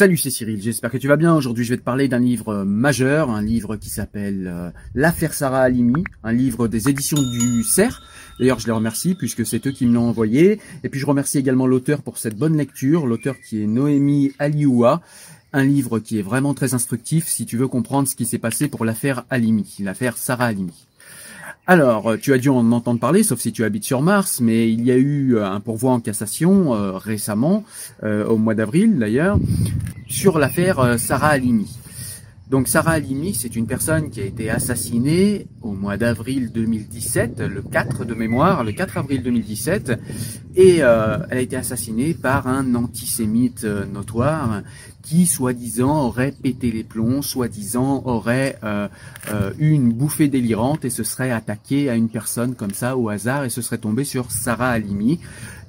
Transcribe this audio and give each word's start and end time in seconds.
Salut, 0.00 0.16
c'est 0.16 0.30
Cyril, 0.30 0.62
j'espère 0.62 0.90
que 0.90 0.96
tu 0.96 1.08
vas 1.08 1.18
bien. 1.18 1.36
Aujourd'hui, 1.36 1.62
je 1.62 1.74
vais 1.74 1.76
te 1.76 1.82
parler 1.82 2.08
d'un 2.08 2.20
livre 2.20 2.64
majeur, 2.64 3.28
un 3.28 3.42
livre 3.42 3.76
qui 3.76 3.90
s'appelle 3.90 4.46
euh, 4.50 4.70
L'affaire 4.94 5.34
Sarah 5.34 5.60
Halimi, 5.60 6.04
un 6.24 6.32
livre 6.32 6.68
des 6.68 6.88
éditions 6.88 7.20
du 7.20 7.62
CERF. 7.62 7.96
D'ailleurs, 8.38 8.58
je 8.60 8.64
les 8.64 8.72
remercie 8.72 9.14
puisque 9.14 9.44
c'est 9.44 9.66
eux 9.66 9.72
qui 9.72 9.84
me 9.84 9.92
l'ont 9.92 10.08
envoyé. 10.08 10.58
Et 10.84 10.88
puis, 10.88 10.98
je 10.98 11.04
remercie 11.04 11.36
également 11.36 11.66
l'auteur 11.66 12.00
pour 12.00 12.16
cette 12.16 12.38
bonne 12.38 12.56
lecture, 12.56 13.06
l'auteur 13.06 13.34
qui 13.46 13.62
est 13.62 13.66
Noémie 13.66 14.32
Alioua. 14.38 15.02
Un 15.52 15.64
livre 15.64 15.98
qui 15.98 16.18
est 16.18 16.22
vraiment 16.22 16.54
très 16.54 16.72
instructif 16.72 17.26
si 17.26 17.44
tu 17.44 17.58
veux 17.58 17.68
comprendre 17.68 18.08
ce 18.08 18.16
qui 18.16 18.24
s'est 18.24 18.38
passé 18.38 18.68
pour 18.68 18.86
l'affaire 18.86 19.26
Halimi, 19.28 19.76
l'affaire 19.80 20.16
Sarah 20.16 20.46
Halimi. 20.46 20.86
Alors, 21.70 22.10
euh, 22.10 22.16
tu 22.16 22.32
as 22.32 22.38
dû 22.38 22.48
en 22.48 22.72
entendre 22.72 22.98
parler, 22.98 23.22
sauf 23.22 23.38
si 23.38 23.52
tu 23.52 23.62
habites 23.62 23.84
sur 23.84 24.02
Mars, 24.02 24.40
mais 24.40 24.72
il 24.72 24.82
y 24.82 24.90
a 24.90 24.96
eu 24.96 25.36
euh, 25.36 25.46
un 25.46 25.60
pourvoi 25.60 25.92
en 25.92 26.00
cassation 26.00 26.74
euh, 26.74 26.98
récemment, 26.98 27.62
au 28.02 28.38
mois 28.38 28.56
d'avril 28.56 28.98
d'ailleurs, 28.98 29.38
sur 30.08 30.40
l'affaire 30.40 30.98
Sarah 30.98 31.28
Halimi. 31.28 31.79
Donc 32.50 32.66
Sarah 32.66 32.92
Halimi, 32.92 33.32
c'est 33.32 33.54
une 33.54 33.68
personne 33.68 34.10
qui 34.10 34.20
a 34.20 34.24
été 34.24 34.50
assassinée 34.50 35.46
au 35.62 35.70
mois 35.70 35.96
d'avril 35.96 36.50
2017, 36.50 37.38
le 37.42 37.62
4 37.62 38.04
de 38.04 38.12
mémoire, 38.12 38.64
le 38.64 38.72
4 38.72 38.98
avril 38.98 39.22
2017, 39.22 39.92
et 40.56 40.78
euh, 40.80 41.18
elle 41.30 41.38
a 41.38 41.40
été 41.42 41.54
assassinée 41.54 42.12
par 42.12 42.48
un 42.48 42.74
antisémite 42.74 43.62
euh, 43.62 43.86
notoire 43.86 44.62
qui, 45.00 45.26
soi-disant, 45.26 46.06
aurait 46.06 46.32
pété 46.32 46.72
les 46.72 46.82
plombs, 46.82 47.22
soi-disant, 47.22 48.02
aurait 48.04 48.58
euh, 48.64 48.88
eu 49.60 49.70
une 49.70 49.92
bouffée 49.92 50.26
délirante 50.26 50.84
et 50.84 50.90
se 50.90 51.04
serait 51.04 51.30
attaqué 51.30 51.88
à 51.88 51.94
une 51.94 52.08
personne 52.08 52.56
comme 52.56 52.72
ça 52.72 52.96
au 52.96 53.10
hasard 53.10 53.44
et 53.44 53.50
se 53.50 53.62
serait 53.62 53.78
tombé 53.78 54.02
sur 54.02 54.32
Sarah 54.32 54.70
Halimi 54.70 55.20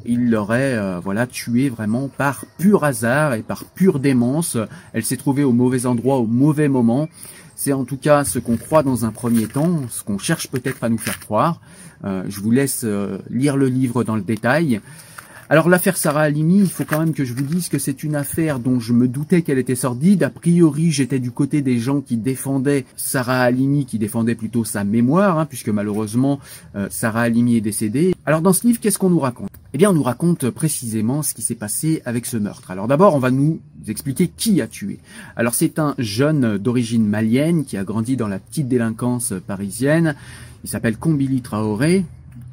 il 0.05 0.29
l'aurait 0.29 0.75
euh, 0.75 0.99
voilà 0.99 1.27
tué 1.27 1.69
vraiment 1.69 2.07
par 2.07 2.45
pur 2.57 2.83
hasard 2.83 3.33
et 3.33 3.41
par 3.41 3.65
pure 3.65 3.99
démence. 3.99 4.57
Elle 4.93 5.03
s'est 5.03 5.17
trouvée 5.17 5.43
au 5.43 5.53
mauvais 5.53 5.85
endroit 5.85 6.17
au 6.17 6.27
mauvais 6.27 6.67
moment. 6.67 7.07
C'est 7.55 7.73
en 7.73 7.85
tout 7.85 7.97
cas 7.97 8.23
ce 8.23 8.39
qu'on 8.39 8.57
croit 8.57 8.83
dans 8.83 9.05
un 9.05 9.11
premier 9.11 9.47
temps, 9.47 9.81
ce 9.89 10.03
qu'on 10.03 10.17
cherche 10.17 10.47
peut-être 10.49 10.83
à 10.83 10.89
nous 10.89 10.97
faire 10.97 11.19
croire. 11.19 11.61
Euh, 12.03 12.23
je 12.27 12.39
vous 12.39 12.51
laisse 12.51 12.81
euh, 12.83 13.19
lire 13.29 13.57
le 13.57 13.67
livre 13.67 14.03
dans 14.03 14.15
le 14.15 14.23
détail. 14.23 14.81
Alors 15.51 15.67
l'affaire 15.67 15.97
Sarah 15.97 16.21
Halimi, 16.21 16.59
il 16.59 16.69
faut 16.69 16.85
quand 16.85 16.99
même 16.99 17.13
que 17.13 17.25
je 17.25 17.33
vous 17.33 17.43
dise 17.43 17.67
que 17.67 17.77
c'est 17.77 18.03
une 18.03 18.15
affaire 18.15 18.57
dont 18.57 18.79
je 18.79 18.93
me 18.93 19.09
doutais 19.09 19.41
qu'elle 19.41 19.57
était 19.57 19.75
sordide. 19.75 20.23
A 20.23 20.29
priori, 20.29 20.91
j'étais 20.91 21.19
du 21.19 21.31
côté 21.31 21.61
des 21.61 21.77
gens 21.77 21.99
qui 21.99 22.15
défendaient 22.15 22.85
Sarah 22.95 23.41
Halimi, 23.41 23.85
qui 23.85 23.99
défendaient 23.99 24.35
plutôt 24.35 24.63
sa 24.63 24.85
mémoire, 24.85 25.37
hein, 25.37 25.45
puisque 25.45 25.67
malheureusement 25.67 26.39
Sarah 26.89 27.23
Halimi 27.23 27.57
est 27.57 27.61
décédée. 27.61 28.15
Alors 28.25 28.39
dans 28.39 28.53
ce 28.53 28.65
livre, 28.65 28.79
qu'est-ce 28.79 28.97
qu'on 28.97 29.09
nous 29.09 29.19
raconte? 29.19 29.49
Eh 29.73 29.77
bien, 29.77 29.89
on 29.89 29.93
nous 29.93 30.03
raconte 30.03 30.49
précisément 30.51 31.21
ce 31.21 31.33
qui 31.33 31.41
s'est 31.41 31.55
passé 31.55 32.01
avec 32.05 32.27
ce 32.27 32.37
meurtre. 32.37 32.71
Alors 32.71 32.87
d'abord, 32.87 33.13
on 33.13 33.19
va 33.19 33.29
nous 33.29 33.59
expliquer 33.89 34.29
qui 34.29 34.61
a 34.61 34.67
tué. 34.67 34.99
Alors 35.35 35.53
c'est 35.53 35.79
un 35.79 35.95
jeune 35.97 36.59
d'origine 36.59 37.05
malienne 37.05 37.65
qui 37.65 37.75
a 37.75 37.83
grandi 37.83 38.15
dans 38.15 38.29
la 38.29 38.39
petite 38.39 38.69
délinquance 38.69 39.33
parisienne. 39.47 40.15
Il 40.63 40.69
s'appelle 40.69 40.95
Combili 40.95 41.41
Traoré, 41.41 42.05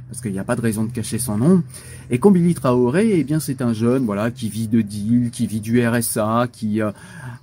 parce 0.09 0.21
qu'il 0.23 0.33
n'y 0.33 0.39
a 0.39 0.45
pas 0.45 0.57
de 0.57 0.61
raison 0.61 0.85
de 0.85 0.91
cacher 0.91 1.19
son 1.19 1.37
nom. 1.37 1.63
Et 2.11 2.19
Combili 2.19 2.55
Traoré, 2.55 3.19
eh 3.19 3.25
bien, 3.25 3.41
c'est 3.41 3.63
un 3.63 3.73
jeune, 3.73 4.05
voilà, 4.05 4.31
qui 4.31 4.49
vit 4.49 4.69
de 4.69 4.81
deal, 4.81 5.31
qui 5.31 5.47
vit 5.47 5.61
du 5.61 5.87
RSA, 5.87 6.49
qui 6.51 6.81
euh, 6.81 6.91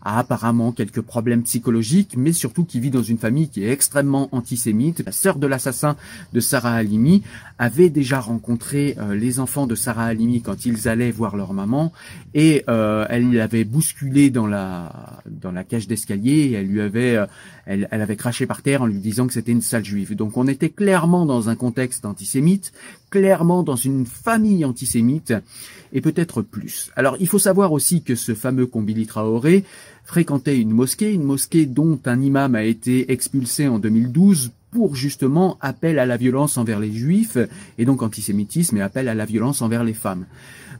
a 0.05 0.19
apparemment 0.19 0.71
quelques 0.71 1.01
problèmes 1.01 1.43
psychologiques, 1.43 2.15
mais 2.15 2.31
surtout 2.31 2.63
qui 2.63 2.79
vit 2.79 2.91
dans 2.91 3.03
une 3.03 3.17
famille 3.17 3.49
qui 3.49 3.63
est 3.65 3.71
extrêmement 3.71 4.29
antisémite. 4.31 5.03
La 5.05 5.11
sœur 5.11 5.37
de 5.37 5.47
l'assassin 5.47 5.97
de 6.31 6.39
Sarah 6.39 6.75
Halimi 6.75 7.23
avait 7.57 7.89
déjà 7.89 8.19
rencontré 8.19 8.95
euh, 8.99 9.15
les 9.15 9.39
enfants 9.39 9.67
de 9.67 9.75
Sarah 9.75 10.05
Halimi 10.05 10.41
quand 10.41 10.65
ils 10.65 10.87
allaient 10.87 11.11
voir 11.11 11.35
leur 11.35 11.53
maman, 11.53 11.91
et 12.33 12.63
euh, 12.69 13.05
elle 13.09 13.33
l'avait 13.33 13.65
bousculé 13.65 14.29
dans 14.29 14.47
la 14.47 15.21
dans 15.25 15.51
la 15.51 15.63
cage 15.63 15.87
d'escalier, 15.87 16.31
et 16.31 16.51
elle 16.53 16.67
lui 16.67 16.81
avait 16.81 17.17
elle, 17.65 17.87
elle 17.91 18.01
avait 18.01 18.15
craché 18.15 18.45
par 18.45 18.61
terre 18.61 18.83
en 18.83 18.85
lui 18.85 18.99
disant 18.99 19.27
que 19.27 19.33
c'était 19.33 19.51
une 19.51 19.61
sale 19.61 19.83
juive. 19.83 20.15
Donc 20.15 20.37
on 20.37 20.47
était 20.47 20.69
clairement 20.69 21.25
dans 21.25 21.49
un 21.49 21.55
contexte 21.55 22.05
antisémite, 22.05 22.71
clairement 23.15 23.63
dans 23.63 23.77
une 23.77 24.05
famille 24.05 24.65
antisémite, 24.65 25.33
et 25.93 26.01
peut-être 26.01 26.41
plus. 26.41 26.91
Alors 26.97 27.15
il 27.21 27.29
faut 27.29 27.39
savoir 27.39 27.71
aussi 27.71 28.01
que 28.01 28.13
ce 28.13 28.35
fameux 28.35 28.65
Combili 28.65 29.05
Traoré 29.05 29.63
fréquentait 30.03 30.59
une 30.59 30.71
mosquée, 30.71 31.13
une 31.13 31.23
mosquée 31.23 31.65
dont 31.65 31.97
un 32.03 32.21
imam 32.21 32.55
a 32.55 32.65
été 32.65 33.13
expulsé 33.13 33.69
en 33.69 33.79
2012 33.79 34.51
pour 34.71 34.97
justement 34.97 35.57
appel 35.61 35.97
à 35.97 36.05
la 36.05 36.17
violence 36.17 36.57
envers 36.57 36.81
les 36.81 36.91
juifs, 36.91 37.37
et 37.77 37.85
donc 37.85 38.03
antisémitisme 38.03 38.75
et 38.75 38.81
appel 38.81 39.07
à 39.07 39.15
la 39.15 39.23
violence 39.23 39.61
envers 39.61 39.85
les 39.85 39.93
femmes. 39.93 40.25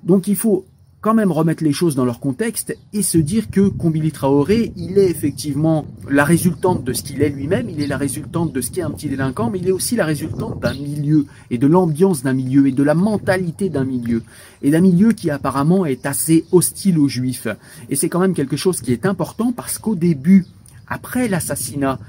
Donc 0.03 0.27
il 0.27 0.35
faut 0.35 0.65
quand 1.05 1.13
même 1.13 1.31
remettre 1.31 1.63
les 1.63 1.71
choses 1.71 1.93
dans 1.93 2.03
leur 2.03 2.19
contexte 2.19 2.75
et 2.91 3.03
se 3.03 3.19
dire 3.19 3.51
que 3.51 3.67
Combili 3.67 4.11
Traoré, 4.11 4.71
il 4.75 4.97
est 4.97 5.07
effectivement 5.07 5.85
la 6.09 6.23
résultante 6.23 6.83
de 6.83 6.93
ce 6.93 7.03
qu'il 7.03 7.21
est 7.21 7.29
lui-même, 7.29 7.69
il 7.69 7.79
est 7.79 7.85
la 7.85 7.97
résultante 7.97 8.51
de 8.51 8.59
ce 8.59 8.71
qu'est 8.71 8.81
un 8.81 8.89
petit 8.89 9.07
délinquant, 9.07 9.51
mais 9.51 9.59
il 9.59 9.67
est 9.67 9.71
aussi 9.71 9.95
la 9.95 10.05
résultante 10.05 10.59
d'un 10.59 10.73
milieu 10.73 11.27
et 11.51 11.59
de 11.59 11.67
l'ambiance 11.67 12.23
d'un 12.23 12.33
milieu 12.33 12.65
et 12.65 12.71
de 12.71 12.81
la 12.81 12.95
mentalité 12.95 13.69
d'un 13.69 13.83
milieu 13.83 14.23
et 14.63 14.71
d'un 14.71 14.81
milieu 14.81 15.11
qui 15.11 15.29
apparemment 15.29 15.85
est 15.85 16.07
assez 16.07 16.43
hostile 16.51 16.97
aux 16.97 17.07
juifs. 17.07 17.49
Et 17.91 17.95
c'est 17.95 18.09
quand 18.09 18.19
même 18.19 18.33
quelque 18.33 18.57
chose 18.57 18.81
qui 18.81 18.91
est 18.91 19.05
important 19.05 19.51
parce 19.51 19.77
qu'au 19.77 19.93
début, 19.93 20.47
après 20.87 21.27
l'assassinat, 21.27 21.99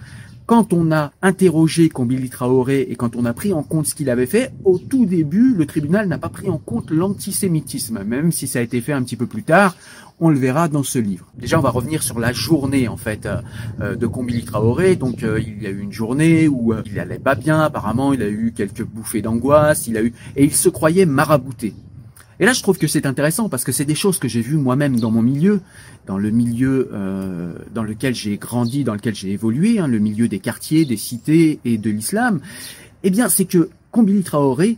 quand 0.46 0.72
on 0.72 0.92
a 0.92 1.12
interrogé 1.22 1.88
Combili 1.88 2.30
Traoré 2.30 2.86
et 2.88 2.94
quand 2.94 3.16
on 3.16 3.24
a 3.24 3.34
pris 3.34 3.52
en 3.52 3.64
compte 3.64 3.86
ce 3.86 3.94
qu'il 3.94 4.08
avait 4.08 4.26
fait, 4.26 4.52
au 4.64 4.78
tout 4.78 5.04
début, 5.04 5.52
le 5.54 5.66
tribunal 5.66 6.06
n'a 6.06 6.18
pas 6.18 6.28
pris 6.28 6.48
en 6.48 6.58
compte 6.58 6.90
l'antisémitisme, 6.90 8.04
même 8.04 8.30
si 8.30 8.46
ça 8.46 8.60
a 8.60 8.62
été 8.62 8.80
fait 8.80 8.92
un 8.92 9.02
petit 9.02 9.16
peu 9.16 9.26
plus 9.26 9.42
tard. 9.42 9.76
On 10.18 10.30
le 10.30 10.38
verra 10.38 10.68
dans 10.68 10.82
ce 10.82 10.98
livre. 10.98 11.26
Déjà, 11.36 11.58
on 11.58 11.62
va 11.62 11.68
revenir 11.68 12.02
sur 12.02 12.18
la 12.18 12.32
journée 12.32 12.88
en 12.88 12.96
fait 12.96 13.28
euh, 13.80 13.96
de 13.96 14.06
Combili 14.06 14.44
Traoré. 14.44 14.96
Donc, 14.96 15.22
euh, 15.22 15.38
il 15.38 15.62
y 15.62 15.66
a 15.66 15.70
eu 15.70 15.80
une 15.80 15.92
journée 15.92 16.48
où 16.48 16.72
euh, 16.72 16.82
il 16.86 16.98
allait 16.98 17.18
pas 17.18 17.34
bien. 17.34 17.60
Apparemment, 17.60 18.14
il 18.14 18.22
a 18.22 18.28
eu 18.28 18.54
quelques 18.56 18.82
bouffées 18.84 19.20
d'angoisse. 19.20 19.88
Il 19.88 19.98
a 19.98 20.02
eu 20.02 20.14
et 20.36 20.44
il 20.44 20.54
se 20.54 20.70
croyait 20.70 21.04
marabouté. 21.04 21.74
Et 22.38 22.46
là, 22.46 22.52
je 22.52 22.62
trouve 22.62 22.78
que 22.78 22.86
c'est 22.86 23.06
intéressant 23.06 23.48
parce 23.48 23.64
que 23.64 23.72
c'est 23.72 23.84
des 23.84 23.94
choses 23.94 24.18
que 24.18 24.28
j'ai 24.28 24.42
vues 24.42 24.56
moi-même 24.56 25.00
dans 25.00 25.10
mon 25.10 25.22
milieu, 25.22 25.60
dans 26.06 26.18
le 26.18 26.30
milieu 26.30 26.90
euh, 26.92 27.54
dans 27.74 27.82
lequel 27.82 28.14
j'ai 28.14 28.36
grandi, 28.36 28.84
dans 28.84 28.94
lequel 28.94 29.14
j'ai 29.14 29.30
évolué, 29.30 29.78
hein, 29.78 29.88
le 29.88 29.98
milieu 29.98 30.28
des 30.28 30.38
quartiers, 30.38 30.84
des 30.84 30.96
cités 30.96 31.60
et 31.64 31.78
de 31.78 31.90
l'islam. 31.90 32.40
Eh 33.02 33.10
bien, 33.10 33.28
c'est 33.28 33.46
que 33.46 33.70
Combili 33.90 34.22
Traoré 34.22 34.76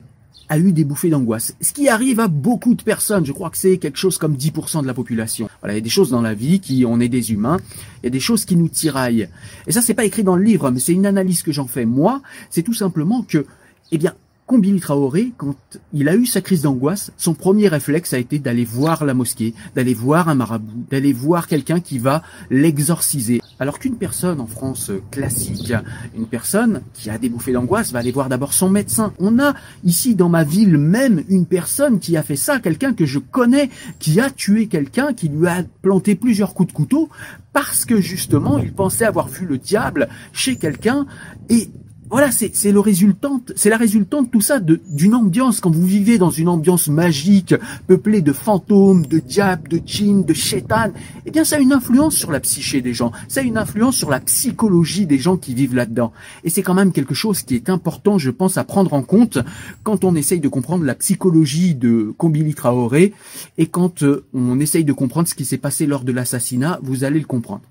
a 0.49 0.59
eu 0.59 0.73
des 0.73 0.85
bouffées 0.85 1.11
d'angoisse. 1.11 1.55
Ce 1.61 1.73
qui 1.73 1.89
arrive 1.89 2.21
à 2.21 2.29
beaucoup 2.29 2.75
de 2.75 2.83
personnes. 2.83 3.27
Je 3.27 3.33
crois 3.33 3.51
que 3.51 3.59
c'est 3.59 3.79
quelque 3.79 3.99
chose 3.99 4.19
comme 4.19 4.35
10% 4.35 4.83
de 4.83 4.87
la 4.87 4.95
population. 4.95 5.49
Voilà, 5.61 5.75
il 5.75 5.77
y 5.77 5.81
a 5.81 5.83
des 5.83 5.91
choses 5.91 6.11
dans 6.11 6.23
la 6.23 6.35
vie 6.35 6.61
qui, 6.61 6.85
on 6.87 7.01
est 7.01 7.09
des 7.09 7.33
humains. 7.33 7.59
Il 8.03 8.07
y 8.07 8.09
a 8.09 8.11
des 8.11 8.21
choses 8.21 8.45
qui 8.45 8.57
nous 8.57 8.69
tiraillent. 8.69 9.29
Et 9.67 9.73
ça, 9.73 9.83
c'est 9.83 9.95
pas 9.95 10.05
écrit 10.05 10.23
dans 10.23 10.37
le 10.37 10.43
livre, 10.43 10.71
mais 10.71 10.81
c'est 10.81 10.95
une 10.95 11.07
analyse 11.07 11.43
que 11.43 11.53
j'en 11.53 11.67
fais 11.67 11.85
moi. 11.85 12.23
C'est 12.51 12.63
tout 12.63 12.75
simplement 12.75 13.23
que, 13.23 13.45
eh 13.93 13.99
bien, 13.99 14.15
Combini 14.49 14.81
Traoré, 14.81 15.35
quand 15.37 15.57
il 15.93 16.09
a 16.09 16.17
eu 16.17 16.25
sa 16.25 16.41
crise 16.41 16.63
d'angoisse, 16.63 17.13
son 17.19 17.35
premier 17.35 17.69
réflexe 17.69 18.15
a 18.15 18.19
été 18.19 18.39
d'aller 18.39 18.65
voir 18.65 19.05
la 19.05 19.13
mosquée, 19.13 19.53
d'aller 19.77 19.93
voir 19.93 20.31
un 20.31 20.35
marabout, 20.35 20.87
d'aller 20.91 21.13
voir 21.13 21.49
quelqu'un 21.49 21.81
qui 21.81 21.99
va 21.99 22.23
l'exorciser. 22.49 23.43
Alors 23.61 23.79
qu'une 23.79 23.97
personne 23.97 24.41
en 24.41 24.47
France 24.47 24.91
classique, 25.11 25.75
une 26.17 26.25
personne 26.25 26.81
qui 26.95 27.11
a 27.11 27.19
des 27.19 27.29
bouffées 27.29 27.53
d'angoisse 27.53 27.93
va 27.93 27.99
aller 27.99 28.11
voir 28.11 28.31
d'abord 28.31 28.55
son 28.55 28.71
médecin. 28.71 29.13
On 29.19 29.39
a 29.39 29.53
ici 29.85 30.15
dans 30.15 30.31
ma 30.31 30.45
ville 30.45 30.79
même 30.79 31.25
une 31.29 31.45
personne 31.45 31.99
qui 31.99 32.17
a 32.17 32.23
fait 32.23 32.35
ça, 32.35 32.59
quelqu'un 32.59 32.95
que 32.95 33.05
je 33.05 33.19
connais, 33.19 33.69
qui 33.99 34.19
a 34.19 34.31
tué 34.31 34.67
quelqu'un, 34.67 35.13
qui 35.13 35.29
lui 35.29 35.47
a 35.47 35.63
planté 35.83 36.15
plusieurs 36.15 36.55
coups 36.55 36.69
de 36.69 36.73
couteau 36.73 37.11
parce 37.53 37.85
que 37.85 38.01
justement 38.01 38.57
il 38.57 38.73
pensait 38.73 39.05
avoir 39.05 39.29
vu 39.29 39.45
le 39.45 39.59
diable 39.59 40.09
chez 40.33 40.57
quelqu'un 40.57 41.07
et 41.51 41.71
voilà, 42.11 42.31
c'est 42.31 42.73
le 42.73 42.81
résultante, 42.81 43.53
c'est 43.57 43.71
la 43.71 43.77
résultante 43.77 44.31
tout 44.31 44.41
ça 44.41 44.61
d'une 44.61 45.15
ambiance. 45.15 45.61
Quand 45.61 45.71
vous 45.71 45.87
vivez 45.87 46.19
dans 46.19 46.31
une 46.31 46.49
ambiance 46.49 46.89
magique, 46.89 47.55
peuplée 47.87 48.23
de 48.23 48.33
fantômes, 48.33 49.07
de 49.07 49.19
diables, 49.19 49.69
de 49.69 49.81
djinns, 49.85 50.25
de 50.25 50.33
chétanes, 50.33 50.93
eh 51.27 51.31
bien, 51.31 51.45
ça 51.45 51.57
a 51.57 51.59
une 51.59 51.73
influence 51.73 52.15
sur 52.15 52.33
la 52.33 52.41
psyché 52.41 52.81
des 52.81 52.95
gens. 52.95 53.13
Ça 53.29 53.41
a 53.41 53.43
une 53.43 53.59
influence 53.59 53.97
sur 53.97 54.11
la 54.11 54.21
psychologie 54.21 55.07
des 55.07 55.19
gens 55.19 55.37
qui 55.37 55.55
vivent 55.55 55.75
là-dedans. 55.75 56.13
Et 56.45 56.51
c'est 56.51 56.63
quand 56.63 56.75
même 56.75 56.93
quelque 56.93 57.15
chose 57.15 57.43
qui 57.43 57.55
est 57.55 57.69
important, 57.69 58.19
je 58.19 58.31
pense, 58.31 58.57
à 58.57 58.65
prendre 58.65 58.95
en 58.95 59.03
compte 59.03 59.39
quand 59.83 60.05
on 60.05 60.15
essaye 60.15 60.41
de 60.41 60.49
comprendre 60.49 60.85
la 60.85 60.95
psychologie 60.95 61.75
de 61.75 62.15
Combili 62.17 62.55
Traoré 62.55 63.13
et 63.59 63.67
quand 63.67 64.03
euh, 64.03 64.25
on 64.33 64.61
essaye 64.61 64.85
de 64.85 64.93
comprendre 64.93 65.29
ce 65.29 65.35
qui 65.35 65.45
s'est 65.45 65.59
passé 65.59 65.87
lors 65.87 66.05
de 66.05 66.13
l'assassinat, 66.13 66.79
vous 66.83 67.05
allez 67.05 67.21
le 67.21 67.27
comprendre. 67.27 67.63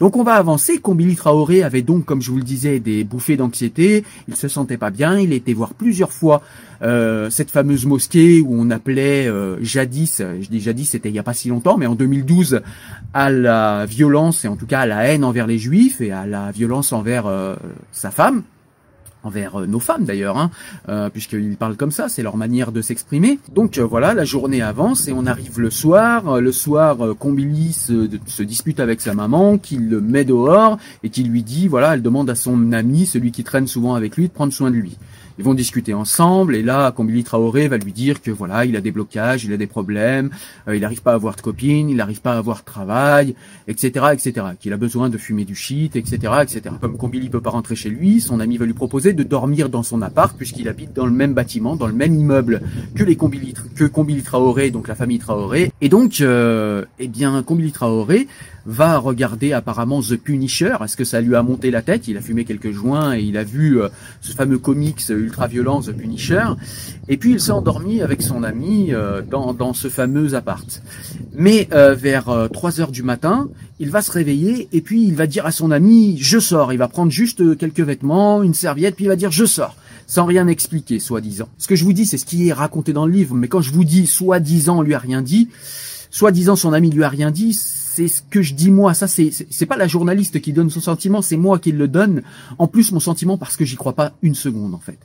Donc 0.00 0.16
on 0.16 0.22
va 0.22 0.34
avancer. 0.34 0.78
Combili 0.78 1.16
Traoré 1.16 1.62
avait 1.62 1.82
donc, 1.82 2.04
comme 2.04 2.22
je 2.22 2.30
vous 2.30 2.36
le 2.36 2.42
disais, 2.42 2.80
des 2.80 3.04
bouffées 3.04 3.36
d'anxiété. 3.36 4.04
Il 4.28 4.36
se 4.36 4.48
sentait 4.48 4.76
pas 4.76 4.90
bien. 4.90 5.18
Il 5.18 5.32
était 5.32 5.52
voir 5.52 5.74
plusieurs 5.74 6.12
fois 6.12 6.42
euh, 6.82 7.28
cette 7.30 7.50
fameuse 7.50 7.86
mosquée 7.86 8.40
où 8.40 8.54
on 8.56 8.70
appelait 8.70 9.26
euh, 9.26 9.56
jadis, 9.62 10.22
je 10.40 10.48
dis 10.48 10.60
jadis, 10.60 10.90
c'était 10.90 11.08
il 11.08 11.14
y 11.14 11.18
a 11.18 11.24
pas 11.24 11.34
si 11.34 11.48
longtemps, 11.48 11.76
mais 11.76 11.86
en 11.86 11.96
2012, 11.96 12.60
à 13.14 13.30
la 13.30 13.84
violence 13.86 14.44
et 14.44 14.48
en 14.48 14.56
tout 14.56 14.66
cas 14.66 14.80
à 14.80 14.86
la 14.86 15.04
haine 15.04 15.24
envers 15.24 15.46
les 15.46 15.58
juifs 15.58 16.00
et 16.00 16.12
à 16.12 16.26
la 16.26 16.52
violence 16.52 16.92
envers 16.92 17.26
euh, 17.26 17.56
sa 17.92 18.10
femme. 18.10 18.42
Envers 19.24 19.60
nos 19.66 19.80
femmes 19.80 20.04
d'ailleurs, 20.04 20.36
hein, 20.38 21.10
puisqu'ils 21.10 21.56
parlent 21.56 21.76
comme 21.76 21.90
ça, 21.90 22.08
c'est 22.08 22.22
leur 22.22 22.36
manière 22.36 22.72
de 22.72 22.82
s'exprimer. 22.82 23.38
Donc 23.54 23.78
voilà, 23.78 24.14
la 24.14 24.24
journée 24.24 24.62
avance 24.62 25.08
et 25.08 25.12
on 25.12 25.26
arrive 25.26 25.60
le 25.60 25.70
soir. 25.70 26.40
le 26.40 26.52
soir, 26.52 26.96
Combili 27.18 27.72
se, 27.72 28.08
se, 28.26 28.42
dispute 28.42 28.80
avec 28.80 29.00
sa 29.00 29.14
maman, 29.14 29.58
qui 29.58 29.76
le 29.76 30.00
met 30.00 30.24
dehors 30.24 30.78
et 31.02 31.10
qui 31.10 31.24
lui 31.24 31.42
dit, 31.42 31.68
voilà, 31.68 31.94
elle 31.94 32.02
demande 32.02 32.30
à 32.30 32.34
son 32.34 32.72
ami, 32.72 33.06
celui 33.06 33.32
qui 33.32 33.44
traîne 33.44 33.66
souvent 33.66 33.94
avec 33.94 34.16
lui, 34.16 34.28
de 34.28 34.32
prendre 34.32 34.52
soin 34.52 34.70
de 34.70 34.76
lui. 34.76 34.96
Ils 35.38 35.44
vont 35.44 35.54
discuter 35.54 35.94
ensemble 35.94 36.56
et 36.56 36.62
là, 36.62 36.90
Combili 36.90 37.22
Traoré 37.22 37.68
va 37.68 37.78
lui 37.78 37.92
dire 37.92 38.20
que 38.20 38.30
voilà, 38.30 38.64
il 38.64 38.76
a 38.76 38.80
des 38.80 38.90
blocages, 38.90 39.44
il 39.44 39.52
a 39.52 39.56
des 39.56 39.68
problèmes, 39.68 40.30
euh, 40.66 40.74
il 40.74 40.80
n'arrive 40.80 41.02
pas 41.02 41.12
à 41.12 41.14
avoir 41.14 41.36
de 41.36 41.40
copine, 41.40 41.88
il 41.88 41.96
n'arrive 41.96 42.20
pas 42.20 42.32
à 42.32 42.38
avoir 42.38 42.58
de 42.58 42.64
travail, 42.64 43.36
etc., 43.68 44.06
etc. 44.12 44.46
Qu'il 44.58 44.72
a 44.72 44.76
besoin 44.76 45.08
de 45.08 45.16
fumer 45.16 45.44
du 45.44 45.54
shit, 45.54 45.94
etc., 45.94 46.32
etc. 46.42 46.74
Comme 46.80 46.96
Combili 46.96 47.28
peut 47.28 47.40
pas 47.40 47.50
rentrer 47.50 47.76
chez 47.76 47.88
lui, 47.88 48.20
son 48.20 48.40
ami 48.40 48.56
va 48.56 48.66
lui 48.66 48.72
proposer 48.72 49.12
de 49.12 49.22
dormir 49.22 49.68
dans 49.68 49.84
son 49.84 50.02
appart 50.02 50.36
puisqu'il 50.36 50.68
habite 50.68 50.92
dans 50.92 51.06
le 51.06 51.12
même 51.12 51.34
bâtiment, 51.34 51.76
dans 51.76 51.86
le 51.86 51.92
même 51.92 52.14
immeuble 52.14 52.62
que 52.96 53.04
les 53.04 53.16
Combili, 53.16 53.54
Traoré, 54.22 54.70
donc 54.70 54.88
la 54.88 54.96
famille 54.96 55.20
Traoré. 55.20 55.70
Et 55.80 55.88
donc, 55.88 56.20
euh, 56.20 56.84
eh 56.98 57.06
bien, 57.06 57.42
Combili 57.44 57.70
Traoré 57.70 58.26
va 58.68 58.98
regarder 58.98 59.54
apparemment 59.54 60.02
The 60.02 60.16
Punisher. 60.16 60.76
Est-ce 60.84 60.96
que 60.98 61.04
ça 61.04 61.22
lui 61.22 61.34
a 61.34 61.42
monté 61.42 61.70
la 61.70 61.80
tête? 61.80 62.06
Il 62.06 62.18
a 62.18 62.20
fumé 62.20 62.44
quelques 62.44 62.70
joints 62.70 63.16
et 63.16 63.22
il 63.22 63.38
a 63.38 63.42
vu 63.42 63.80
euh, 63.80 63.88
ce 64.20 64.32
fameux 64.32 64.58
comics 64.58 65.02
ultra-violent 65.08 65.80
The 65.80 65.92
Punisher. 65.92 66.44
Et 67.08 67.16
puis 67.16 67.32
il 67.32 67.40
s'est 67.40 67.50
endormi 67.50 68.02
avec 68.02 68.20
son 68.20 68.42
ami 68.42 68.92
euh, 68.92 69.22
dans, 69.22 69.54
dans, 69.54 69.72
ce 69.72 69.88
fameux 69.88 70.34
appart. 70.34 70.82
Mais 71.34 71.66
euh, 71.72 71.94
vers 71.94 72.48
3 72.52 72.80
heures 72.82 72.92
du 72.92 73.02
matin, 73.02 73.48
il 73.80 73.90
va 73.90 74.02
se 74.02 74.12
réveiller 74.12 74.68
et 74.72 74.82
puis 74.82 75.02
il 75.02 75.14
va 75.14 75.26
dire 75.26 75.46
à 75.46 75.50
son 75.50 75.70
ami 75.70 76.18
je 76.18 76.38
sors. 76.38 76.70
Il 76.74 76.78
va 76.78 76.88
prendre 76.88 77.10
juste 77.10 77.56
quelques 77.56 77.80
vêtements, 77.80 78.42
une 78.42 78.54
serviette, 78.54 78.96
puis 78.96 79.06
il 79.06 79.08
va 79.08 79.16
dire 79.16 79.30
je 79.30 79.46
sors 79.46 79.76
sans 80.06 80.24
rien 80.24 80.46
expliquer, 80.46 81.00
soi-disant. 81.00 81.48
Ce 81.58 81.68
que 81.68 81.76
je 81.76 81.84
vous 81.84 81.92
dis, 81.92 82.06
c'est 82.06 82.16
ce 82.16 82.24
qui 82.24 82.48
est 82.48 82.52
raconté 82.54 82.94
dans 82.94 83.04
le 83.04 83.12
livre, 83.12 83.34
mais 83.34 83.46
quand 83.48 83.60
je 83.60 83.72
vous 83.72 83.84
dis 83.84 84.06
soi-disant 84.06 84.78
on 84.78 84.82
lui 84.82 84.94
a 84.94 84.98
rien 84.98 85.20
dit, 85.20 85.50
soi-disant 86.10 86.56
son 86.56 86.72
ami 86.72 86.90
lui 86.90 87.04
a 87.04 87.10
rien 87.10 87.30
dit, 87.30 87.52
c'est 87.98 88.06
ce 88.08 88.22
que 88.22 88.42
je 88.42 88.54
dis 88.54 88.70
moi. 88.70 88.94
Ça, 88.94 89.08
c'est 89.08 89.30
c'est 89.50 89.66
pas 89.66 89.76
la 89.76 89.88
journaliste 89.88 90.40
qui 90.40 90.52
donne 90.52 90.70
son 90.70 90.80
sentiment, 90.80 91.20
c'est 91.20 91.36
moi 91.36 91.58
qui 91.58 91.72
le 91.72 91.88
donne. 91.88 92.22
En 92.58 92.68
plus, 92.68 92.92
mon 92.92 93.00
sentiment 93.00 93.36
parce 93.36 93.56
que 93.56 93.64
j'y 93.64 93.74
crois 93.74 93.94
pas 93.94 94.12
une 94.22 94.36
seconde 94.36 94.72
en 94.72 94.78
fait. 94.78 94.98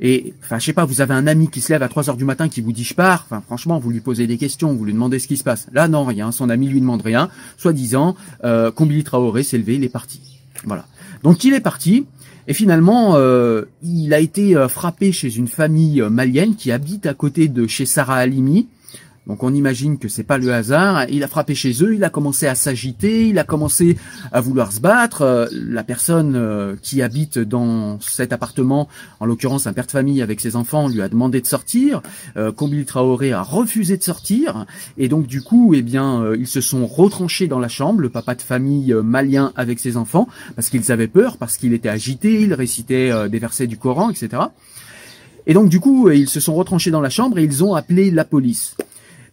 Et 0.00 0.34
enfin, 0.42 0.58
je 0.58 0.66
sais 0.66 0.72
pas, 0.72 0.84
vous 0.84 1.00
avez 1.00 1.14
un 1.14 1.28
ami 1.28 1.48
qui 1.48 1.60
se 1.60 1.72
lève 1.72 1.84
à 1.84 1.88
3 1.88 2.10
heures 2.10 2.16
du 2.16 2.24
matin 2.24 2.48
qui 2.48 2.60
vous 2.60 2.72
dit 2.72 2.82
je 2.82 2.94
pars. 2.94 3.26
Enfin, 3.26 3.40
franchement, 3.46 3.78
vous 3.78 3.90
lui 3.90 4.00
posez 4.00 4.26
des 4.26 4.38
questions, 4.38 4.74
vous 4.74 4.84
lui 4.84 4.92
demandez 4.92 5.20
ce 5.20 5.28
qui 5.28 5.36
se 5.36 5.44
passe. 5.44 5.68
Là, 5.72 5.86
non, 5.86 6.04
rien. 6.04 6.32
Son 6.32 6.50
ami 6.50 6.66
lui 6.66 6.80
demande 6.80 7.02
rien. 7.02 7.28
Soi-disant, 7.58 8.16
euh, 8.42 8.72
Combili 8.72 9.04
Traoré 9.04 9.44
s'est 9.44 9.58
levé, 9.58 9.76
il 9.76 9.84
est 9.84 9.88
parti. 9.88 10.20
Voilà. 10.64 10.84
Donc 11.22 11.44
il 11.44 11.54
est 11.54 11.60
parti. 11.60 12.06
Et 12.48 12.54
finalement, 12.54 13.14
euh, 13.14 13.66
il 13.82 14.12
a 14.14 14.18
été 14.18 14.56
euh, 14.56 14.68
frappé 14.68 15.12
chez 15.12 15.36
une 15.36 15.46
famille 15.46 16.02
euh, 16.02 16.10
malienne 16.10 16.56
qui 16.56 16.72
habite 16.72 17.06
à 17.06 17.14
côté 17.14 17.48
de 17.48 17.66
chez 17.66 17.86
Sarah 17.86 18.16
Halimi. 18.16 18.66
Donc 19.28 19.44
on 19.44 19.54
imagine 19.54 19.98
que 19.98 20.08
c'est 20.08 20.24
pas 20.24 20.36
le 20.36 20.52
hasard. 20.52 21.06
Il 21.08 21.22
a 21.22 21.28
frappé 21.28 21.54
chez 21.54 21.72
eux, 21.84 21.94
il 21.94 22.02
a 22.02 22.10
commencé 22.10 22.48
à 22.48 22.56
s'agiter, 22.56 23.28
il 23.28 23.38
a 23.38 23.44
commencé 23.44 23.96
à 24.32 24.40
vouloir 24.40 24.72
se 24.72 24.80
battre. 24.80 25.22
Euh, 25.22 25.46
la 25.52 25.84
personne 25.84 26.34
euh, 26.34 26.74
qui 26.82 27.02
habite 27.02 27.38
dans 27.38 28.00
cet 28.00 28.32
appartement, 28.32 28.88
en 29.20 29.26
l'occurrence 29.26 29.68
un 29.68 29.72
père 29.72 29.86
de 29.86 29.92
famille 29.92 30.22
avec 30.22 30.40
ses 30.40 30.56
enfants, 30.56 30.88
lui 30.88 31.02
a 31.02 31.08
demandé 31.08 31.40
de 31.40 31.46
sortir. 31.46 32.02
Euh, 32.36 32.50
Traoré 32.86 33.32
a 33.32 33.42
refusé 33.42 33.96
de 33.96 34.02
sortir 34.02 34.66
et 34.98 35.08
donc 35.08 35.28
du 35.28 35.40
coup, 35.40 35.72
eh 35.74 35.82
bien, 35.82 36.32
ils 36.34 36.48
se 36.48 36.60
sont 36.60 36.86
retranchés 36.86 37.46
dans 37.46 37.60
la 37.60 37.68
chambre, 37.68 38.00
le 38.00 38.08
papa 38.08 38.34
de 38.34 38.42
famille 38.42 38.94
malien 39.04 39.52
avec 39.56 39.78
ses 39.78 39.96
enfants, 39.96 40.26
parce 40.56 40.68
qu'ils 40.68 40.90
avaient 40.90 41.06
peur, 41.06 41.36
parce 41.36 41.58
qu'il 41.58 41.74
était 41.74 41.88
agité, 41.88 42.40
il 42.40 42.54
récitait 42.54 43.28
des 43.28 43.38
versets 43.38 43.66
du 43.66 43.76
Coran, 43.76 44.10
etc. 44.10 44.42
Et 45.46 45.54
donc 45.54 45.68
du 45.68 45.80
coup, 45.80 46.10
ils 46.10 46.28
se 46.28 46.40
sont 46.40 46.54
retranchés 46.54 46.90
dans 46.90 47.00
la 47.00 47.10
chambre 47.10 47.38
et 47.38 47.44
ils 47.44 47.62
ont 47.62 47.74
appelé 47.74 48.10
la 48.10 48.24
police. 48.24 48.74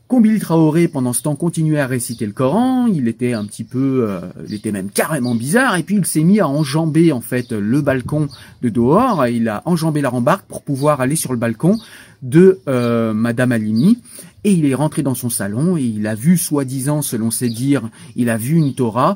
Combil 0.09 0.39
Traoré, 0.39 0.87
pendant 0.87 1.13
ce 1.13 1.21
temps, 1.21 1.35
continuait 1.35 1.79
à 1.79 1.85
réciter 1.85 2.25
le 2.25 2.31
Coran. 2.31 2.87
Il 2.87 3.07
était 3.07 3.33
un 3.33 3.45
petit 3.45 3.63
peu, 3.63 4.07
euh, 4.09 4.21
il 4.47 4.55
était 4.55 4.71
même 4.71 4.89
carrément 4.89 5.35
bizarre. 5.35 5.75
Et 5.75 5.83
puis 5.83 5.97
il 5.97 6.05
s'est 6.07 6.23
mis 6.23 6.39
à 6.39 6.47
enjamber 6.47 7.11
en 7.11 7.21
fait 7.21 7.51
le 7.51 7.79
balcon 7.81 8.27
de 8.63 8.69
dehors. 8.69 9.27
Il 9.27 9.47
a 9.47 9.61
enjambé 9.65 10.01
la 10.01 10.09
rambarde 10.09 10.41
pour 10.47 10.63
pouvoir 10.63 10.99
aller 10.99 11.15
sur 11.15 11.31
le 11.31 11.37
balcon 11.37 11.77
de 12.23 12.59
euh, 12.67 13.13
Madame 13.13 13.51
Alimi. 13.51 13.99
Et 14.43 14.51
il 14.51 14.65
est 14.65 14.73
rentré 14.73 15.03
dans 15.03 15.13
son 15.13 15.29
salon 15.29 15.77
et 15.77 15.83
il 15.83 16.07
a 16.07 16.15
vu, 16.15 16.37
soi-disant, 16.37 17.03
selon 17.03 17.29
ses 17.29 17.49
dires, 17.49 17.87
il 18.15 18.31
a 18.31 18.37
vu 18.37 18.55
une 18.55 18.73
Torah. 18.73 19.15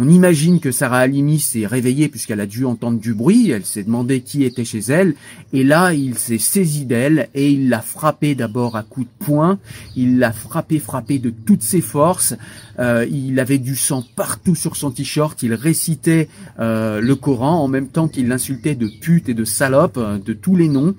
On 0.00 0.08
imagine 0.08 0.60
que 0.60 0.70
Sarah 0.70 0.98
Halimi 0.98 1.40
s'est 1.40 1.66
réveillée 1.66 2.08
puisqu'elle 2.08 2.38
a 2.38 2.46
dû 2.46 2.64
entendre 2.64 3.00
du 3.00 3.14
bruit, 3.14 3.50
elle 3.50 3.64
s'est 3.64 3.82
demandé 3.82 4.20
qui 4.20 4.44
était 4.44 4.64
chez 4.64 4.78
elle, 4.78 5.16
et 5.52 5.64
là 5.64 5.92
il 5.92 6.16
s'est 6.16 6.38
saisi 6.38 6.84
d'elle 6.84 7.28
et 7.34 7.50
il 7.50 7.68
l'a 7.68 7.80
frappée 7.80 8.36
d'abord 8.36 8.76
à 8.76 8.84
coups 8.84 9.08
de 9.08 9.24
poing, 9.24 9.58
il 9.96 10.20
l'a 10.20 10.30
frappée, 10.30 10.78
frappée 10.78 11.18
de 11.18 11.30
toutes 11.30 11.64
ses 11.64 11.80
forces, 11.80 12.36
euh, 12.78 13.06
il 13.10 13.40
avait 13.40 13.58
du 13.58 13.74
sang 13.74 14.04
partout 14.14 14.54
sur 14.54 14.76
son 14.76 14.92
t-shirt, 14.92 15.42
il 15.42 15.52
récitait 15.52 16.28
euh, 16.60 17.00
le 17.00 17.16
Coran 17.16 17.60
en 17.60 17.66
même 17.66 17.88
temps 17.88 18.06
qu'il 18.06 18.28
l'insultait 18.28 18.76
de 18.76 18.86
pute 19.00 19.28
et 19.28 19.34
de 19.34 19.44
salope, 19.44 19.96
euh, 19.96 20.16
de 20.18 20.32
tous 20.32 20.54
les 20.54 20.68
noms. 20.68 20.94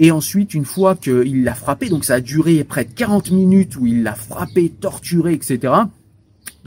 Et 0.00 0.10
ensuite, 0.10 0.52
une 0.54 0.66
fois 0.66 0.94
qu'il 0.94 1.44
l'a 1.44 1.54
frappée, 1.54 1.88
donc 1.88 2.04
ça 2.04 2.14
a 2.14 2.20
duré 2.20 2.62
près 2.62 2.84
de 2.84 2.92
40 2.92 3.32
minutes 3.32 3.76
où 3.76 3.86
il 3.86 4.04
l'a 4.04 4.14
frappée, 4.14 4.68
torturée, 4.68 5.32
etc. 5.32 5.72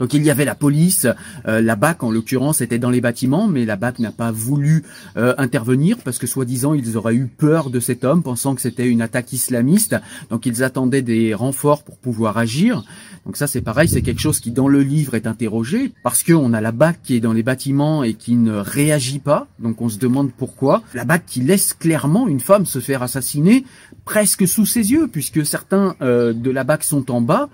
Donc 0.02 0.14
il 0.14 0.24
y 0.24 0.32
avait 0.32 0.44
la 0.44 0.56
police, 0.56 1.06
euh, 1.46 1.60
la 1.60 1.76
BAC 1.76 2.02
en 2.02 2.10
l'occurrence 2.10 2.60
était 2.60 2.80
dans 2.80 2.90
les 2.90 3.00
bâtiments, 3.00 3.46
mais 3.46 3.64
la 3.64 3.76
BAC 3.76 4.00
n'a 4.00 4.10
pas 4.10 4.32
voulu 4.32 4.82
euh, 5.16 5.32
intervenir 5.38 5.96
parce 6.04 6.18
que 6.18 6.26
soi-disant 6.26 6.74
ils 6.74 6.96
auraient 6.96 7.14
eu 7.14 7.28
peur 7.28 7.70
de 7.70 7.78
cet 7.78 8.02
homme, 8.02 8.24
pensant 8.24 8.56
que 8.56 8.60
c'était 8.60 8.88
une 8.88 9.00
attaque 9.00 9.32
islamiste. 9.32 9.94
Donc 10.28 10.44
ils 10.44 10.64
attendaient 10.64 11.02
des 11.02 11.34
renforts 11.34 11.84
pour 11.84 11.98
pouvoir 11.98 12.36
agir. 12.36 12.82
Donc 13.24 13.36
ça 13.36 13.46
c'est 13.46 13.60
pareil, 13.60 13.86
c'est 13.88 14.02
quelque 14.02 14.20
chose 14.20 14.40
qui 14.40 14.50
dans 14.50 14.66
le 14.66 14.82
livre 14.82 15.14
est 15.14 15.28
interrogé 15.28 15.92
parce 16.02 16.24
qu'on 16.24 16.52
a 16.52 16.60
la 16.60 16.72
BAC 16.72 17.00
qui 17.04 17.14
est 17.14 17.20
dans 17.20 17.32
les 17.32 17.44
bâtiments 17.44 18.02
et 18.02 18.14
qui 18.14 18.34
ne 18.34 18.56
réagit 18.56 19.20
pas. 19.20 19.46
Donc 19.60 19.80
on 19.80 19.88
se 19.88 20.00
demande 20.00 20.32
pourquoi. 20.32 20.82
La 20.94 21.04
BAC 21.04 21.26
qui 21.26 21.42
laisse 21.42 21.74
clairement 21.74 22.26
une 22.26 22.40
femme 22.40 22.66
se 22.66 22.80
faire 22.80 23.04
assassiner 23.04 23.64
presque 24.04 24.48
sous 24.48 24.66
ses 24.66 24.90
yeux 24.90 25.06
puisque 25.06 25.46
certains 25.46 25.94
euh, 26.02 26.32
de 26.32 26.50
la 26.50 26.64
BAC 26.64 26.82
sont 26.82 27.08
en 27.12 27.20
bas 27.20 27.48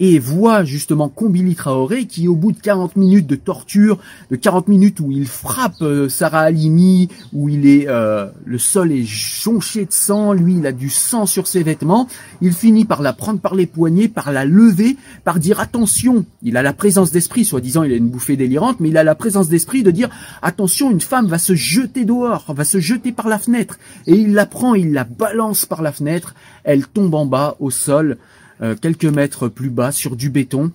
et 0.00 0.18
voit 0.18 0.64
justement 0.64 1.08
Combili 1.08 1.54
Traoré 1.54 2.06
qui 2.06 2.26
au 2.26 2.34
bout 2.34 2.52
de 2.52 2.58
40 2.58 2.96
minutes 2.96 3.26
de 3.26 3.36
torture, 3.36 3.98
de 4.30 4.36
40 4.36 4.68
minutes 4.68 5.00
où 5.00 5.12
il 5.12 5.26
frappe 5.26 5.82
euh, 5.82 6.08
Sarah 6.08 6.42
Halimi, 6.42 7.08
où 7.32 7.48
il 7.48 7.66
est 7.66 7.88
euh, 7.88 8.26
le 8.44 8.58
sol 8.58 8.90
est 8.90 9.04
jonché 9.04 9.84
de 9.84 9.92
sang, 9.92 10.32
lui 10.32 10.56
il 10.56 10.66
a 10.66 10.72
du 10.72 10.90
sang 10.90 11.26
sur 11.26 11.46
ses 11.46 11.62
vêtements, 11.62 12.08
il 12.40 12.52
finit 12.52 12.84
par 12.84 13.02
la 13.02 13.12
prendre 13.12 13.40
par 13.40 13.54
les 13.54 13.66
poignets, 13.66 14.08
par 14.08 14.32
la 14.32 14.44
lever, 14.44 14.96
par 15.22 15.38
dire 15.38 15.60
attention, 15.60 16.24
il 16.42 16.56
a 16.56 16.62
la 16.62 16.72
présence 16.72 17.12
d'esprit, 17.12 17.44
soi-disant 17.44 17.84
il 17.84 17.92
a 17.92 17.96
une 17.96 18.08
bouffée 18.08 18.36
délirante, 18.36 18.80
mais 18.80 18.88
il 18.88 18.96
a 18.96 19.04
la 19.04 19.14
présence 19.14 19.48
d'esprit 19.48 19.84
de 19.84 19.92
dire 19.92 20.10
attention, 20.42 20.90
une 20.90 21.00
femme 21.00 21.26
va 21.26 21.38
se 21.38 21.54
jeter 21.54 22.04
dehors, 22.04 22.52
va 22.52 22.64
se 22.64 22.80
jeter 22.80 23.12
par 23.12 23.28
la 23.28 23.38
fenêtre, 23.38 23.78
et 24.06 24.14
il 24.14 24.34
la 24.34 24.46
prend, 24.46 24.74
il 24.74 24.92
la 24.92 25.04
balance 25.04 25.66
par 25.66 25.82
la 25.82 25.92
fenêtre, 25.92 26.34
elle 26.64 26.86
tombe 26.86 27.14
en 27.14 27.26
bas 27.26 27.56
au 27.60 27.70
sol, 27.70 28.18
euh, 28.62 28.74
quelques 28.80 29.04
mètres 29.04 29.48
plus 29.48 29.70
bas 29.70 29.92
sur 29.92 30.16
du 30.16 30.30
béton. 30.30 30.72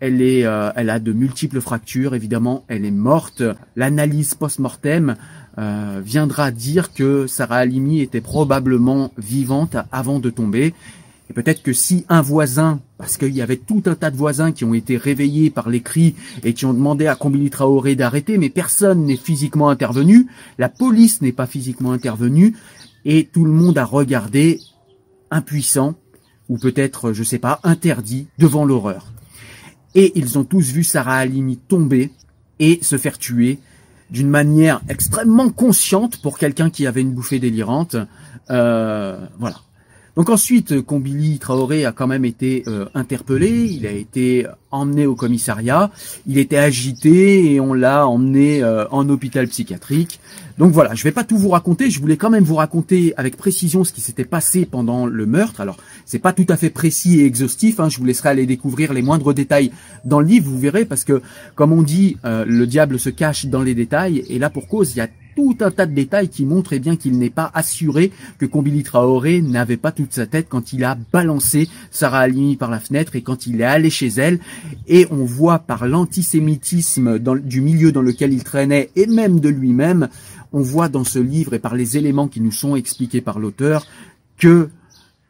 Elle 0.00 0.22
est, 0.22 0.44
euh, 0.44 0.70
elle 0.76 0.90
a 0.90 0.98
de 0.98 1.12
multiples 1.12 1.60
fractures. 1.60 2.14
Évidemment, 2.14 2.64
elle 2.68 2.84
est 2.84 2.90
morte. 2.90 3.42
L'analyse 3.76 4.34
post-mortem 4.34 5.16
euh, 5.58 6.00
viendra 6.04 6.50
dire 6.50 6.92
que 6.92 7.26
Sarah 7.26 7.58
Halimi 7.58 8.00
était 8.00 8.20
probablement 8.20 9.12
vivante 9.18 9.76
avant 9.92 10.20
de 10.20 10.30
tomber. 10.30 10.74
Et 11.30 11.34
peut-être 11.34 11.62
que 11.62 11.74
si 11.74 12.06
un 12.08 12.22
voisin, 12.22 12.80
parce 12.96 13.18
qu'il 13.18 13.34
y 13.34 13.42
avait 13.42 13.56
tout 13.56 13.82
un 13.86 13.94
tas 13.94 14.10
de 14.10 14.16
voisins 14.16 14.50
qui 14.50 14.64
ont 14.64 14.72
été 14.72 14.96
réveillés 14.96 15.50
par 15.50 15.68
les 15.68 15.82
cris 15.82 16.14
et 16.42 16.54
qui 16.54 16.64
ont 16.64 16.72
demandé 16.72 17.06
à 17.06 17.16
Combini 17.16 17.50
Traoré 17.50 17.96
d'arrêter, 17.96 18.38
mais 18.38 18.48
personne 18.48 19.04
n'est 19.04 19.16
physiquement 19.16 19.68
intervenu, 19.68 20.26
la 20.56 20.70
police 20.70 21.20
n'est 21.20 21.32
pas 21.32 21.46
physiquement 21.46 21.92
intervenue, 21.92 22.56
et 23.04 23.28
tout 23.30 23.44
le 23.44 23.52
monde 23.52 23.76
a 23.76 23.84
regardé 23.84 24.58
impuissant 25.30 25.96
ou 26.48 26.58
peut-être, 26.58 27.12
je 27.12 27.22
sais 27.22 27.38
pas, 27.38 27.60
interdit 27.62 28.26
devant 28.38 28.64
l'horreur. 28.64 29.12
Et 29.94 30.12
ils 30.18 30.38
ont 30.38 30.44
tous 30.44 30.70
vu 30.70 30.84
Sarah 30.84 31.16
Halimi 31.16 31.56
tomber 31.56 32.10
et 32.58 32.78
se 32.82 32.98
faire 32.98 33.18
tuer 33.18 33.58
d'une 34.10 34.28
manière 34.28 34.80
extrêmement 34.88 35.50
consciente 35.50 36.20
pour 36.22 36.38
quelqu'un 36.38 36.70
qui 36.70 36.86
avait 36.86 37.00
une 37.00 37.12
bouffée 37.12 37.38
délirante. 37.38 37.96
Euh, 38.50 39.26
voilà. 39.38 39.56
Donc 40.18 40.30
ensuite, 40.30 40.82
Combili 40.82 41.38
Traoré 41.38 41.84
a 41.84 41.92
quand 41.92 42.08
même 42.08 42.24
été 42.24 42.64
euh, 42.66 42.86
interpellé, 42.92 43.66
il 43.70 43.86
a 43.86 43.92
été 43.92 44.48
emmené 44.72 45.06
au 45.06 45.14
commissariat, 45.14 45.92
il 46.26 46.38
était 46.38 46.56
agité 46.56 47.52
et 47.52 47.60
on 47.60 47.72
l'a 47.72 48.04
emmené 48.08 48.60
euh, 48.64 48.84
en 48.90 49.08
hôpital 49.10 49.46
psychiatrique. 49.46 50.18
Donc 50.58 50.72
voilà, 50.72 50.96
je 50.96 51.04
vais 51.04 51.12
pas 51.12 51.22
tout 51.22 51.38
vous 51.38 51.50
raconter, 51.50 51.88
je 51.88 52.00
voulais 52.00 52.16
quand 52.16 52.30
même 52.30 52.42
vous 52.42 52.56
raconter 52.56 53.14
avec 53.16 53.36
précision 53.36 53.84
ce 53.84 53.92
qui 53.92 54.00
s'était 54.00 54.24
passé 54.24 54.66
pendant 54.66 55.06
le 55.06 55.24
meurtre. 55.24 55.60
Alors, 55.60 55.76
c'est 56.04 56.18
pas 56.18 56.32
tout 56.32 56.46
à 56.48 56.56
fait 56.56 56.70
précis 56.70 57.20
et 57.20 57.24
exhaustif, 57.24 57.78
hein, 57.78 57.88
je 57.88 57.98
vous 57.98 58.04
laisserai 58.04 58.30
aller 58.30 58.44
découvrir 58.44 58.92
les 58.92 59.02
moindres 59.02 59.32
détails 59.32 59.70
dans 60.04 60.18
le 60.18 60.26
livre, 60.26 60.50
vous 60.50 60.58
verrez, 60.58 60.84
parce 60.84 61.04
que, 61.04 61.22
comme 61.54 61.72
on 61.72 61.82
dit, 61.82 62.16
euh, 62.24 62.44
le 62.44 62.66
diable 62.66 62.98
se 62.98 63.08
cache 63.08 63.46
dans 63.46 63.62
les 63.62 63.76
détails, 63.76 64.24
et 64.28 64.40
là 64.40 64.50
pour 64.50 64.66
cause, 64.66 64.96
il 64.96 64.98
y 64.98 65.00
a 65.00 65.08
tout 65.38 65.56
un 65.60 65.70
tas 65.70 65.86
de 65.86 65.94
détails 65.94 66.30
qui 66.30 66.44
montrent 66.44 66.72
eh 66.72 66.80
bien 66.80 66.96
qu'il 66.96 67.16
n'est 67.16 67.30
pas 67.30 67.48
assuré 67.54 68.10
que 68.38 68.46
Combili 68.46 68.82
Traoré 68.82 69.40
n'avait 69.40 69.76
pas 69.76 69.92
toute 69.92 70.12
sa 70.12 70.26
tête 70.26 70.48
quand 70.48 70.72
il 70.72 70.82
a 70.82 70.98
balancé 71.12 71.68
Sarah 71.92 72.22
Halimi 72.22 72.56
par 72.56 72.72
la 72.72 72.80
fenêtre 72.80 73.14
et 73.14 73.22
quand 73.22 73.46
il 73.46 73.60
est 73.60 73.64
allé 73.64 73.88
chez 73.88 74.08
elle. 74.08 74.40
Et 74.88 75.06
on 75.12 75.24
voit 75.24 75.60
par 75.60 75.86
l'antisémitisme 75.86 77.20
du 77.20 77.60
milieu 77.60 77.92
dans 77.92 78.02
lequel 78.02 78.32
il 78.32 78.42
traînait 78.42 78.90
et 78.96 79.06
même 79.06 79.38
de 79.38 79.48
lui-même, 79.48 80.08
on 80.52 80.60
voit 80.60 80.88
dans 80.88 81.04
ce 81.04 81.20
livre 81.20 81.54
et 81.54 81.60
par 81.60 81.76
les 81.76 81.96
éléments 81.96 82.26
qui 82.26 82.40
nous 82.40 82.50
sont 82.50 82.74
expliqués 82.74 83.20
par 83.20 83.38
l'auteur 83.38 83.86
que 84.38 84.70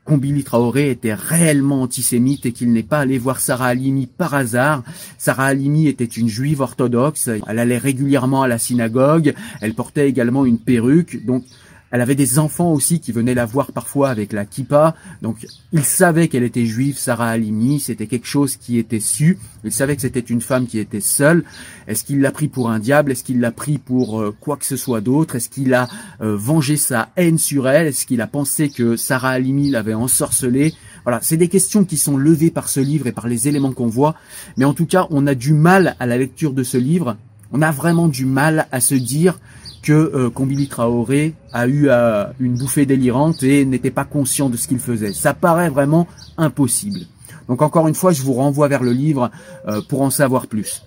Combili 0.09 0.43
Traoré 0.43 0.89
était 0.89 1.13
réellement 1.13 1.83
antisémite 1.83 2.47
et 2.47 2.53
qu'il 2.53 2.73
n'est 2.73 2.83
pas 2.83 3.01
allé 3.01 3.19
voir 3.19 3.41
Sarah 3.41 3.67
Halimi 3.67 4.07
par 4.07 4.33
hasard. 4.33 4.83
Sarah 5.19 5.45
Halimi 5.45 5.87
était 5.87 6.07
une 6.07 6.29
juive 6.29 6.63
orthodoxe, 6.63 7.29
elle 7.47 7.59
allait 7.59 7.77
régulièrement 7.77 8.41
à 8.41 8.49
la 8.49 8.57
synagogue, 8.57 9.35
elle 9.61 9.75
portait 9.75 10.09
également 10.09 10.47
une 10.47 10.59
perruque, 10.59 11.27
donc 11.27 11.45
elle 11.91 12.01
avait 12.01 12.15
des 12.15 12.39
enfants 12.39 12.73
aussi 12.73 13.01
qui 13.01 13.13
venaient 13.13 13.35
la 13.35 13.47
voir 13.47 13.73
parfois 13.73 14.11
avec 14.11 14.33
la 14.33 14.45
kippa. 14.45 14.95
Donc, 15.23 15.47
il 15.73 15.85
savait 15.85 16.29
qu'elle 16.29 16.43
était 16.43 16.67
juive, 16.67 16.99
Sarah 16.99 17.31
Halimi. 17.31 17.81
C'était 17.81 18.07
quelque 18.07 18.27
chose 18.27 18.57
qui 18.57 18.79
était 18.79 19.01
su. 19.01 19.39
Il 19.65 19.73
savait 19.73 19.97
que 19.97 20.03
c'était 20.03 20.21
une 20.21 20.41
femme 20.41 20.67
qui 20.67 20.79
était 20.79 21.01
seule. 21.01 21.45
Est-ce 21.87 22.05
qu'il 22.05 22.21
l'a 22.21 22.31
pris 22.31 22.49
pour 22.49 22.71
un 22.71 22.79
diable? 22.79 23.13
Est-ce 23.13 23.25
qu'il 23.25 23.41
l'a 23.41 23.53
pris 23.53 23.79
pour 23.79 24.21
euh, 24.21 24.35
quoi 24.39 24.57
que 24.57 24.67
ce 24.67 24.77
soit 24.77 25.01
d'autre? 25.01 25.37
Est-ce 25.37 25.49
qu'il 25.49 25.73
a 25.73 25.89
euh, 26.21 26.37
vengé 26.37 26.77
sa 26.77 27.09
haine 27.17 27.39
sur 27.39 27.69
elle? 27.69 27.87
Est-ce 27.87 28.07
qu'il 28.07 28.21
a 28.21 28.27
pensé 28.27 28.69
que 28.69 28.97
Sarah 28.97 29.31
Halimi 29.31 29.71
l'avait 29.71 29.95
ensorcelée 29.95 30.75
Voilà, 31.05 31.21
c'est 31.23 31.37
des 31.39 31.49
questions 31.49 31.85
qui 31.85 31.97
sont 31.97 32.17
levées 32.17 32.51
par 32.51 32.69
ce 32.69 32.81
livre 32.81 33.07
et 33.07 33.13
par 33.13 33.29
les 33.29 33.49
éléments 33.49 33.73
qu'on 33.73 33.87
voit. 33.87 34.15
Mais 34.59 34.67
en 34.67 34.75
tout 34.75 34.87
cas, 34.87 35.07
on 35.11 35.27
a 35.27 35.35
du 35.35 35.55
mal 35.55 35.97
à 36.01 36.07
la 36.07 36.19
lecture 36.19 36.53
de 36.53 36.63
ce 36.63 36.77
livre. 36.77 37.17
On 37.53 37.63
a 37.63 37.71
vraiment 37.71 38.09
du 38.09 38.25
mal 38.25 38.67
à 38.73 38.81
se 38.81 38.95
dire 38.95 39.39
que 39.83 39.93
euh, 39.93 40.67
Traoré 40.69 41.35
a 41.53 41.67
eu 41.67 41.89
euh, 41.89 42.25
une 42.41 42.57
bouffée 42.57 42.85
délirante 42.85 43.43
et 43.43 43.65
n'était 43.65 43.91
pas 43.91 44.05
conscient 44.05 44.51
de 44.51 44.57
ce 44.57 44.69
qu'il 44.69 44.81
faisait. 44.81 45.13
Ça 45.13 45.35
paraît 45.35 45.71
vraiment 45.71 46.07
impossible. 46.37 47.01
Donc 47.49 47.63
encore 47.63 47.89
une 47.89 47.95
fois, 47.95 48.13
je 48.13 48.23
vous 48.23 48.35
renvoie 48.35 48.69
vers 48.69 48.83
le 48.83 48.93
livre 48.93 49.31
euh, 49.67 49.81
pour 49.89 50.03
en 50.03 50.11
savoir 50.11 50.47
plus. 50.47 50.85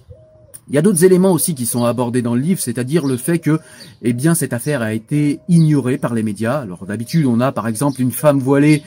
Il 0.70 0.76
y 0.76 0.78
a 0.78 0.82
d'autres 0.82 1.04
éléments 1.04 1.32
aussi 1.32 1.56
qui 1.56 1.66
sont 1.66 1.84
abordés 1.84 2.22
dans 2.22 2.36
le 2.36 2.42
livre, 2.42 2.62
c'est-à-dire 2.62 3.06
le 3.06 3.18
fait 3.18 3.40
que, 3.40 3.60
eh 4.04 4.14
bien, 4.14 4.36
cette 4.36 4.54
affaire 4.54 4.82
a 4.82 4.94
été 4.94 5.40
ignorée 5.50 5.98
par 5.98 6.14
les 6.14 6.24
médias. 6.24 6.60
Alors 6.60 6.86
d'habitude, 6.86 7.26
on 7.26 7.42
a 7.42 7.52
par 7.52 7.68
exemple 7.68 8.02
une 8.02 8.12
femme 8.12 8.40
voilée 8.40 8.84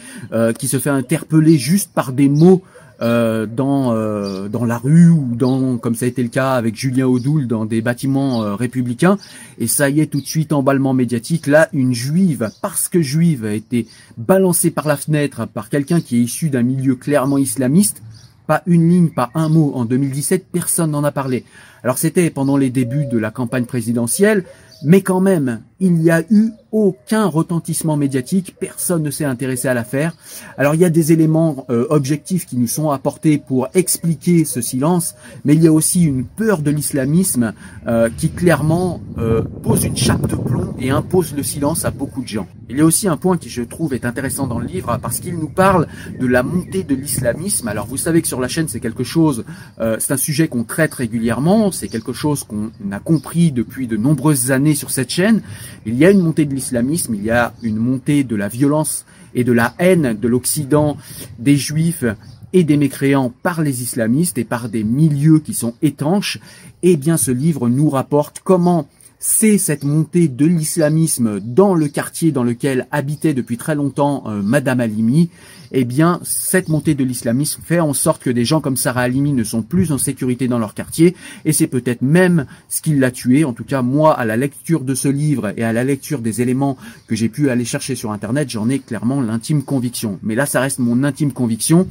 qui 0.58 0.68
se 0.68 0.78
fait 0.78 0.88
interpeller 0.88 1.58
juste 1.58 1.90
par 1.92 2.12
des 2.12 2.30
mots 2.30 2.62
euh, 3.04 3.44
dans 3.44 3.92
euh, 3.92 4.48
dans 4.48 4.64
la 4.64 4.78
rue 4.78 5.10
ou 5.10 5.34
dans 5.34 5.76
comme 5.76 5.94
ça 5.94 6.06
a 6.06 6.08
été 6.08 6.22
le 6.22 6.30
cas 6.30 6.52
avec 6.52 6.74
Julien 6.74 7.06
Audoul 7.06 7.46
dans 7.46 7.66
des 7.66 7.82
bâtiments 7.82 8.42
euh, 8.42 8.54
républicains 8.54 9.18
et 9.58 9.66
ça 9.66 9.90
y 9.90 10.00
est 10.00 10.06
tout 10.06 10.22
de 10.22 10.26
suite 10.26 10.54
emballement 10.54 10.94
médiatique 10.94 11.46
là 11.46 11.68
une 11.74 11.92
juive 11.92 12.50
parce 12.62 12.88
que 12.88 13.02
juive 13.02 13.44
a 13.44 13.52
été 13.52 13.86
balancée 14.16 14.70
par 14.70 14.88
la 14.88 14.96
fenêtre 14.96 15.46
par 15.46 15.68
quelqu'un 15.68 16.00
qui 16.00 16.16
est 16.16 16.22
issu 16.22 16.48
d'un 16.48 16.62
milieu 16.62 16.94
clairement 16.94 17.36
islamiste 17.36 18.00
pas 18.46 18.62
une 18.66 18.88
ligne, 18.90 19.08
pas 19.08 19.30
un 19.34 19.48
mot. 19.48 19.72
En 19.74 19.86
2017, 19.86 20.48
personne 20.52 20.90
n'en 20.90 21.02
a 21.02 21.12
parlé. 21.12 21.44
Alors 21.82 21.96
c'était 21.96 22.28
pendant 22.28 22.58
les 22.58 22.68
débuts 22.68 23.06
de 23.06 23.16
la 23.18 23.30
campagne 23.30 23.64
présidentielle, 23.64 24.44
mais 24.84 25.00
quand 25.00 25.20
même, 25.20 25.62
il 25.80 25.94
n'y 25.94 26.10
a 26.10 26.22
eu 26.30 26.50
aucun 26.72 27.26
retentissement 27.26 27.96
médiatique, 27.96 28.56
personne 28.58 29.02
ne 29.02 29.10
s'est 29.10 29.24
intéressé 29.24 29.68
à 29.68 29.74
l'affaire. 29.74 30.14
Alors 30.58 30.74
il 30.74 30.80
y 30.80 30.84
a 30.84 30.90
des 30.90 31.12
éléments 31.12 31.66
euh, 31.70 31.86
objectifs 31.90 32.46
qui 32.46 32.56
nous 32.56 32.66
sont 32.66 32.90
apportés 32.90 33.38
pour 33.38 33.68
expliquer 33.74 34.44
ce 34.44 34.60
silence, 34.60 35.14
mais 35.44 35.54
il 35.54 35.62
y 35.62 35.68
a 35.68 35.72
aussi 35.72 36.02
une 36.02 36.24
peur 36.24 36.58
de 36.58 36.70
l'islamisme 36.70 37.52
euh, 37.86 38.08
qui 38.16 38.30
clairement 38.30 39.00
euh, 39.18 39.42
pose 39.62 39.84
une 39.84 39.96
chape 39.96 40.26
de 40.26 40.34
plomb 40.34 40.74
et 40.78 40.90
impose 40.90 41.34
le 41.34 41.42
silence 41.42 41.84
à 41.84 41.90
beaucoup 41.92 42.22
de 42.22 42.28
gens. 42.28 42.48
Il 42.68 42.78
y 42.78 42.80
a 42.80 42.84
aussi 42.84 43.06
un 43.06 43.16
point 43.16 43.36
qui 43.36 43.50
je 43.50 43.62
trouve 43.62 43.94
est 43.94 44.04
intéressant 44.04 44.46
dans 44.46 44.58
le 44.58 44.66
livre 44.66 44.98
parce 45.00 45.20
qu'il 45.20 45.36
nous 45.36 45.50
parle 45.50 45.86
de 46.18 46.26
la 46.26 46.42
montée 46.42 46.82
de 46.82 46.94
l'islamisme. 46.94 47.68
Alors 47.68 47.86
vous 47.86 47.98
savez 47.98 48.22
que 48.22 48.28
sur 48.28 48.40
la 48.40 48.48
chaîne 48.48 48.68
c'est 48.68 48.80
quelque 48.80 49.04
chose, 49.04 49.44
c'est 49.78 50.12
un 50.12 50.16
sujet 50.16 50.48
qu'on 50.48 50.64
traite 50.64 50.94
régulièrement, 50.94 51.70
c'est 51.72 51.88
quelque 51.88 52.14
chose 52.14 52.42
qu'on 52.42 52.70
a 52.90 53.00
compris 53.00 53.52
depuis 53.52 53.86
de 53.86 53.98
nombreuses 53.98 54.50
années 54.50 54.74
sur 54.74 54.90
cette 54.90 55.10
chaîne. 55.10 55.42
Il 55.86 55.96
y 55.96 56.04
a 56.04 56.10
une 56.10 56.20
montée 56.20 56.44
de 56.44 56.54
l'islamisme, 56.54 57.14
il 57.14 57.24
y 57.24 57.30
a 57.30 57.54
une 57.62 57.76
montée 57.76 58.24
de 58.24 58.36
la 58.36 58.48
violence 58.48 59.04
et 59.34 59.44
de 59.44 59.52
la 59.52 59.74
haine 59.78 60.16
de 60.18 60.28
l'Occident, 60.28 60.96
des 61.38 61.56
juifs 61.56 62.04
et 62.52 62.64
des 62.64 62.76
mécréants 62.76 63.32
par 63.42 63.62
les 63.62 63.82
islamistes 63.82 64.38
et 64.38 64.44
par 64.44 64.68
des 64.68 64.84
milieux 64.84 65.40
qui 65.40 65.54
sont 65.54 65.74
étanches, 65.82 66.38
eh 66.82 66.96
bien 66.96 67.16
ce 67.16 67.32
livre 67.32 67.68
nous 67.68 67.90
rapporte 67.90 68.40
comment 68.44 68.88
c'est 69.26 69.56
cette 69.56 69.84
montée 69.84 70.28
de 70.28 70.44
l'islamisme 70.44 71.40
dans 71.40 71.74
le 71.74 71.88
quartier 71.88 72.30
dans 72.30 72.44
lequel 72.44 72.86
habitait 72.90 73.32
depuis 73.32 73.56
très 73.56 73.74
longtemps 73.74 74.24
euh, 74.26 74.42
Madame 74.42 74.80
Halimi, 74.80 75.30
eh 75.72 75.86
bien, 75.86 76.20
cette 76.22 76.68
montée 76.68 76.94
de 76.94 77.04
l'islamisme 77.04 77.62
fait 77.64 77.80
en 77.80 77.94
sorte 77.94 78.22
que 78.22 78.28
des 78.28 78.44
gens 78.44 78.60
comme 78.60 78.76
Sarah 78.76 79.00
Halimi 79.00 79.32
ne 79.32 79.42
sont 79.42 79.62
plus 79.62 79.92
en 79.92 79.98
sécurité 79.98 80.46
dans 80.46 80.58
leur 80.58 80.74
quartier, 80.74 81.16
et 81.46 81.54
c'est 81.54 81.68
peut-être 81.68 82.02
même 82.02 82.44
ce 82.68 82.82
qui 82.82 82.94
l'a 82.94 83.10
tué. 83.10 83.46
En 83.46 83.54
tout 83.54 83.64
cas, 83.64 83.80
moi, 83.80 84.12
à 84.12 84.26
la 84.26 84.36
lecture 84.36 84.84
de 84.84 84.94
ce 84.94 85.08
livre 85.08 85.54
et 85.56 85.64
à 85.64 85.72
la 85.72 85.84
lecture 85.84 86.20
des 86.20 86.42
éléments 86.42 86.76
que 87.06 87.16
j'ai 87.16 87.30
pu 87.30 87.48
aller 87.48 87.64
chercher 87.64 87.94
sur 87.94 88.12
Internet, 88.12 88.50
j'en 88.50 88.68
ai 88.68 88.78
clairement 88.78 89.22
l'intime 89.22 89.62
conviction. 89.62 90.18
Mais 90.22 90.34
là, 90.34 90.44
ça 90.44 90.60
reste 90.60 90.80
mon 90.80 91.02
intime 91.02 91.32
conviction. 91.32 91.88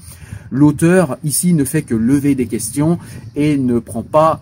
L'auteur, 0.52 1.18
ici, 1.24 1.56
ne 1.56 1.66
fait 1.66 1.82
que 1.82 1.96
lever 1.96 2.36
des 2.36 2.46
questions 2.46 3.00
et 3.36 3.58
ne 3.58 3.80
prend 3.80 4.04
pas 4.04 4.40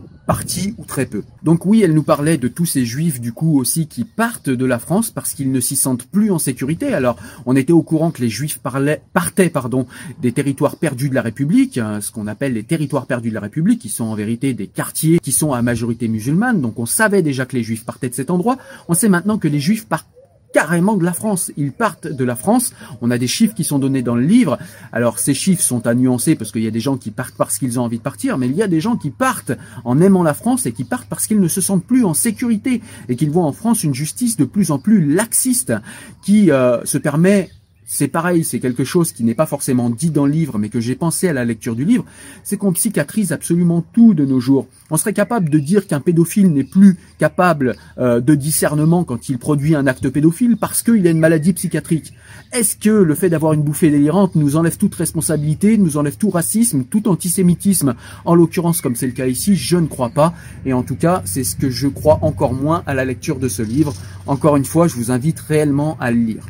ou 0.77 0.85
très 0.85 1.05
peu. 1.05 1.23
Donc 1.43 1.65
oui, 1.65 1.81
elle 1.81 1.93
nous 1.93 2.03
parlait 2.03 2.37
de 2.37 2.47
tous 2.47 2.65
ces 2.65 2.85
juifs 2.85 3.19
du 3.19 3.33
coup 3.33 3.59
aussi 3.59 3.87
qui 3.87 4.03
partent 4.03 4.49
de 4.49 4.65
la 4.65 4.79
France 4.79 5.11
parce 5.11 5.33
qu'ils 5.33 5.51
ne 5.51 5.59
s'y 5.59 5.75
sentent 5.75 6.05
plus 6.05 6.31
en 6.31 6.39
sécurité. 6.39 6.93
Alors 6.93 7.17
on 7.45 7.55
était 7.55 7.73
au 7.73 7.81
courant 7.81 8.11
que 8.11 8.21
les 8.21 8.29
juifs 8.29 8.59
parlaient, 8.59 9.01
partaient 9.13 9.49
pardon, 9.49 9.85
des 10.21 10.31
territoires 10.31 10.77
perdus 10.77 11.09
de 11.09 11.15
la 11.15 11.21
République, 11.21 11.77
hein, 11.77 12.01
ce 12.01 12.11
qu'on 12.11 12.27
appelle 12.27 12.53
les 12.53 12.63
territoires 12.63 13.05
perdus 13.05 13.29
de 13.29 13.35
la 13.35 13.41
République, 13.41 13.79
qui 13.79 13.89
sont 13.89 14.05
en 14.05 14.15
vérité 14.15 14.53
des 14.53 14.67
quartiers 14.67 15.19
qui 15.19 15.31
sont 15.31 15.53
à 15.53 15.61
majorité 15.61 16.07
musulmane. 16.07 16.61
Donc 16.61 16.79
on 16.79 16.85
savait 16.85 17.21
déjà 17.21 17.45
que 17.45 17.55
les 17.55 17.63
juifs 17.63 17.85
partaient 17.85 18.09
de 18.09 18.15
cet 18.15 18.31
endroit. 18.31 18.57
On 18.87 18.93
sait 18.93 19.09
maintenant 19.09 19.37
que 19.37 19.47
les 19.47 19.59
juifs 19.59 19.85
partent 19.85 20.07
carrément 20.53 20.97
de 20.97 21.03
la 21.03 21.13
France. 21.13 21.51
Ils 21.57 21.71
partent 21.71 22.07
de 22.07 22.23
la 22.23 22.35
France. 22.35 22.73
On 23.01 23.11
a 23.11 23.17
des 23.17 23.27
chiffres 23.27 23.53
qui 23.53 23.63
sont 23.63 23.79
donnés 23.79 24.01
dans 24.01 24.15
le 24.15 24.23
livre. 24.23 24.57
Alors 24.91 25.19
ces 25.19 25.33
chiffres 25.33 25.63
sont 25.63 25.87
à 25.87 25.93
nuancer 25.93 26.35
parce 26.35 26.51
qu'il 26.51 26.63
y 26.63 26.67
a 26.67 26.71
des 26.71 26.79
gens 26.79 26.97
qui 26.97 27.11
partent 27.11 27.35
parce 27.35 27.57
qu'ils 27.57 27.79
ont 27.79 27.83
envie 27.83 27.97
de 27.97 28.03
partir, 28.03 28.37
mais 28.37 28.47
il 28.47 28.55
y 28.55 28.63
a 28.63 28.67
des 28.67 28.81
gens 28.81 28.95
qui 28.95 29.09
partent 29.09 29.53
en 29.85 29.99
aimant 30.01 30.23
la 30.23 30.33
France 30.33 30.65
et 30.65 30.71
qui 30.71 30.83
partent 30.83 31.07
parce 31.07 31.27
qu'ils 31.27 31.39
ne 31.39 31.47
se 31.47 31.61
sentent 31.61 31.85
plus 31.85 32.05
en 32.05 32.13
sécurité 32.13 32.81
et 33.09 33.15
qu'ils 33.15 33.31
voient 33.31 33.45
en 33.45 33.53
France 33.53 33.83
une 33.83 33.93
justice 33.93 34.37
de 34.37 34.45
plus 34.45 34.71
en 34.71 34.79
plus 34.79 35.13
laxiste 35.13 35.73
qui 36.21 36.51
euh, 36.51 36.83
se 36.85 36.97
permet 36.97 37.49
c'est 37.93 38.07
pareil, 38.07 38.45
c'est 38.45 38.61
quelque 38.61 38.85
chose 38.85 39.11
qui 39.11 39.25
n'est 39.25 39.35
pas 39.35 39.45
forcément 39.45 39.89
dit 39.89 40.11
dans 40.11 40.25
le 40.25 40.31
livre, 40.31 40.57
mais 40.57 40.69
que 40.69 40.79
j'ai 40.79 40.95
pensé 40.95 41.27
à 41.27 41.33
la 41.33 41.43
lecture 41.43 41.75
du 41.75 41.83
livre, 41.83 42.05
c'est 42.41 42.55
qu'on 42.55 42.71
psychiatrise 42.71 43.33
absolument 43.33 43.83
tout 43.93 44.13
de 44.13 44.23
nos 44.23 44.39
jours. 44.39 44.67
On 44.91 44.95
serait 44.95 45.11
capable 45.11 45.49
de 45.49 45.59
dire 45.59 45.87
qu'un 45.87 45.99
pédophile 45.99 46.53
n'est 46.53 46.63
plus 46.63 46.97
capable 47.19 47.75
euh, 47.97 48.21
de 48.21 48.33
discernement 48.33 49.03
quand 49.03 49.27
il 49.27 49.37
produit 49.39 49.75
un 49.75 49.87
acte 49.87 50.07
pédophile 50.07 50.55
parce 50.55 50.83
qu'il 50.83 51.05
a 51.05 51.09
une 51.09 51.19
maladie 51.19 51.51
psychiatrique. 51.51 52.13
Est-ce 52.53 52.77
que 52.77 52.89
le 52.89 53.13
fait 53.13 53.29
d'avoir 53.29 53.51
une 53.51 53.61
bouffée 53.61 53.91
délirante 53.91 54.35
nous 54.35 54.55
enlève 54.55 54.77
toute 54.77 54.95
responsabilité, 54.95 55.77
nous 55.77 55.97
enlève 55.97 56.15
tout 56.15 56.29
racisme, 56.29 56.85
tout 56.85 57.09
antisémitisme? 57.09 57.95
En 58.23 58.35
l'occurrence, 58.35 58.79
comme 58.79 58.95
c'est 58.95 59.07
le 59.07 59.11
cas 59.11 59.27
ici, 59.27 59.57
je 59.57 59.75
ne 59.75 59.87
crois 59.87 60.11
pas. 60.11 60.33
Et 60.65 60.71
en 60.71 60.83
tout 60.83 60.95
cas, 60.95 61.23
c'est 61.25 61.43
ce 61.43 61.57
que 61.57 61.69
je 61.69 61.89
crois 61.89 62.19
encore 62.21 62.53
moins 62.53 62.83
à 62.85 62.93
la 62.93 63.03
lecture 63.03 63.37
de 63.37 63.49
ce 63.49 63.61
livre. 63.61 63.93
Encore 64.27 64.55
une 64.55 64.63
fois, 64.63 64.87
je 64.87 64.95
vous 64.95 65.11
invite 65.11 65.41
réellement 65.41 65.97
à 65.99 66.11
le 66.11 66.19
lire. 66.19 66.45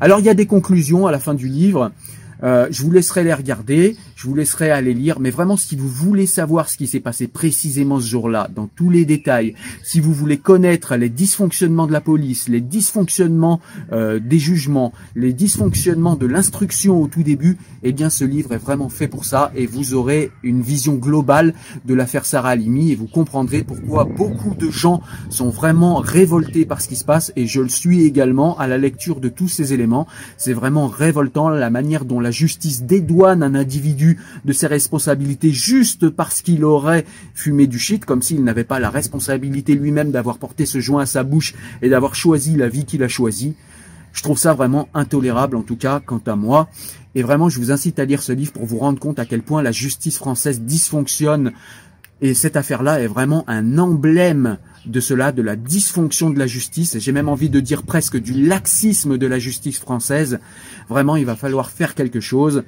Alors 0.00 0.20
il 0.20 0.26
y 0.26 0.28
a 0.28 0.34
des 0.34 0.46
conclusions 0.46 1.06
à 1.06 1.12
la 1.12 1.18
fin 1.18 1.34
du 1.34 1.48
livre. 1.48 1.90
Euh, 2.42 2.66
je 2.70 2.82
vous 2.82 2.90
laisserai 2.90 3.24
les 3.24 3.34
regarder, 3.34 3.96
je 4.16 4.26
vous 4.26 4.34
laisserai 4.34 4.70
aller 4.70 4.94
lire, 4.94 5.20
mais 5.20 5.30
vraiment 5.30 5.56
si 5.56 5.76
vous 5.76 5.88
voulez 5.88 6.26
savoir 6.26 6.68
ce 6.68 6.76
qui 6.76 6.86
s'est 6.86 7.00
passé 7.00 7.28
précisément 7.28 8.00
ce 8.00 8.06
jour-là, 8.06 8.48
dans 8.54 8.66
tous 8.66 8.90
les 8.90 9.04
détails, 9.04 9.54
si 9.82 10.00
vous 10.00 10.12
voulez 10.12 10.38
connaître 10.38 10.96
les 10.96 11.08
dysfonctionnements 11.08 11.86
de 11.86 11.92
la 11.92 12.00
police, 12.00 12.48
les 12.48 12.60
dysfonctionnements 12.60 13.60
euh, 13.92 14.18
des 14.18 14.38
jugements, 14.38 14.92
les 15.14 15.32
dysfonctionnements 15.32 16.16
de 16.16 16.26
l'instruction 16.26 17.00
au 17.00 17.06
tout 17.06 17.22
début, 17.22 17.58
eh 17.82 17.92
bien 17.92 18.10
ce 18.10 18.24
livre 18.24 18.52
est 18.52 18.58
vraiment 18.58 18.88
fait 18.88 19.08
pour 19.08 19.24
ça 19.24 19.52
et 19.54 19.66
vous 19.66 19.94
aurez 19.94 20.30
une 20.42 20.62
vision 20.62 20.94
globale 20.94 21.54
de 21.84 21.94
l'affaire 21.94 22.26
Sarah 22.26 22.50
Halimi 22.50 22.92
et 22.92 22.96
vous 22.96 23.06
comprendrez 23.06 23.62
pourquoi 23.62 24.04
beaucoup 24.04 24.54
de 24.54 24.70
gens 24.70 25.00
sont 25.30 25.50
vraiment 25.50 25.96
révoltés 25.96 26.64
par 26.64 26.80
ce 26.80 26.88
qui 26.88 26.96
se 26.96 27.04
passe 27.04 27.32
et 27.36 27.46
je 27.46 27.60
le 27.60 27.68
suis 27.68 28.04
également 28.04 28.58
à 28.58 28.66
la 28.66 28.78
lecture 28.78 29.20
de 29.20 29.28
tous 29.28 29.48
ces 29.48 29.72
éléments. 29.72 30.06
C'est 30.36 30.52
vraiment 30.52 30.88
révoltant 30.88 31.48
la 31.48 31.70
manière 31.70 32.04
dont 32.04 32.20
la 32.24 32.32
justice 32.32 32.82
dédouane 32.82 33.44
un 33.44 33.54
individu 33.54 34.18
de 34.44 34.52
ses 34.52 34.66
responsabilités 34.66 35.52
juste 35.52 36.08
parce 36.08 36.42
qu'il 36.42 36.64
aurait 36.64 37.04
fumé 37.34 37.68
du 37.68 37.78
shit, 37.78 38.04
comme 38.04 38.22
s'il 38.22 38.42
n'avait 38.42 38.64
pas 38.64 38.80
la 38.80 38.90
responsabilité 38.90 39.76
lui-même 39.76 40.10
d'avoir 40.10 40.38
porté 40.38 40.66
ce 40.66 40.80
joint 40.80 41.02
à 41.02 41.06
sa 41.06 41.22
bouche 41.22 41.54
et 41.82 41.88
d'avoir 41.88 42.16
choisi 42.16 42.56
la 42.56 42.68
vie 42.68 42.84
qu'il 42.84 43.04
a 43.04 43.08
choisie. 43.08 43.54
Je 44.12 44.22
trouve 44.22 44.38
ça 44.38 44.54
vraiment 44.54 44.88
intolérable, 44.94 45.56
en 45.56 45.62
tout 45.62 45.76
cas, 45.76 46.00
quant 46.00 46.22
à 46.26 46.34
moi. 46.34 46.68
Et 47.14 47.22
vraiment, 47.22 47.48
je 47.48 47.58
vous 47.58 47.70
incite 47.70 47.98
à 47.98 48.04
lire 48.04 48.22
ce 48.22 48.32
livre 48.32 48.52
pour 48.52 48.64
vous 48.64 48.78
rendre 48.78 48.98
compte 48.98 49.18
à 49.18 49.26
quel 49.26 49.42
point 49.42 49.62
la 49.62 49.72
justice 49.72 50.16
française 50.16 50.62
dysfonctionne. 50.62 51.52
Et 52.20 52.32
cette 52.34 52.56
affaire-là 52.56 53.00
est 53.00 53.06
vraiment 53.06 53.44
un 53.48 53.78
emblème 53.78 54.58
de 54.86 55.00
cela, 55.00 55.32
de 55.32 55.42
la 55.42 55.56
dysfonction 55.56 56.30
de 56.30 56.38
la 56.38 56.46
justice, 56.46 56.98
j'ai 56.98 57.12
même 57.12 57.28
envie 57.28 57.50
de 57.50 57.60
dire 57.60 57.82
presque 57.82 58.16
du 58.16 58.46
laxisme 58.46 59.18
de 59.18 59.26
la 59.26 59.38
justice 59.38 59.78
française. 59.78 60.38
Vraiment, 60.88 61.16
il 61.16 61.26
va 61.26 61.36
falloir 61.36 61.70
faire 61.70 61.94
quelque 61.94 62.20
chose. 62.20 62.64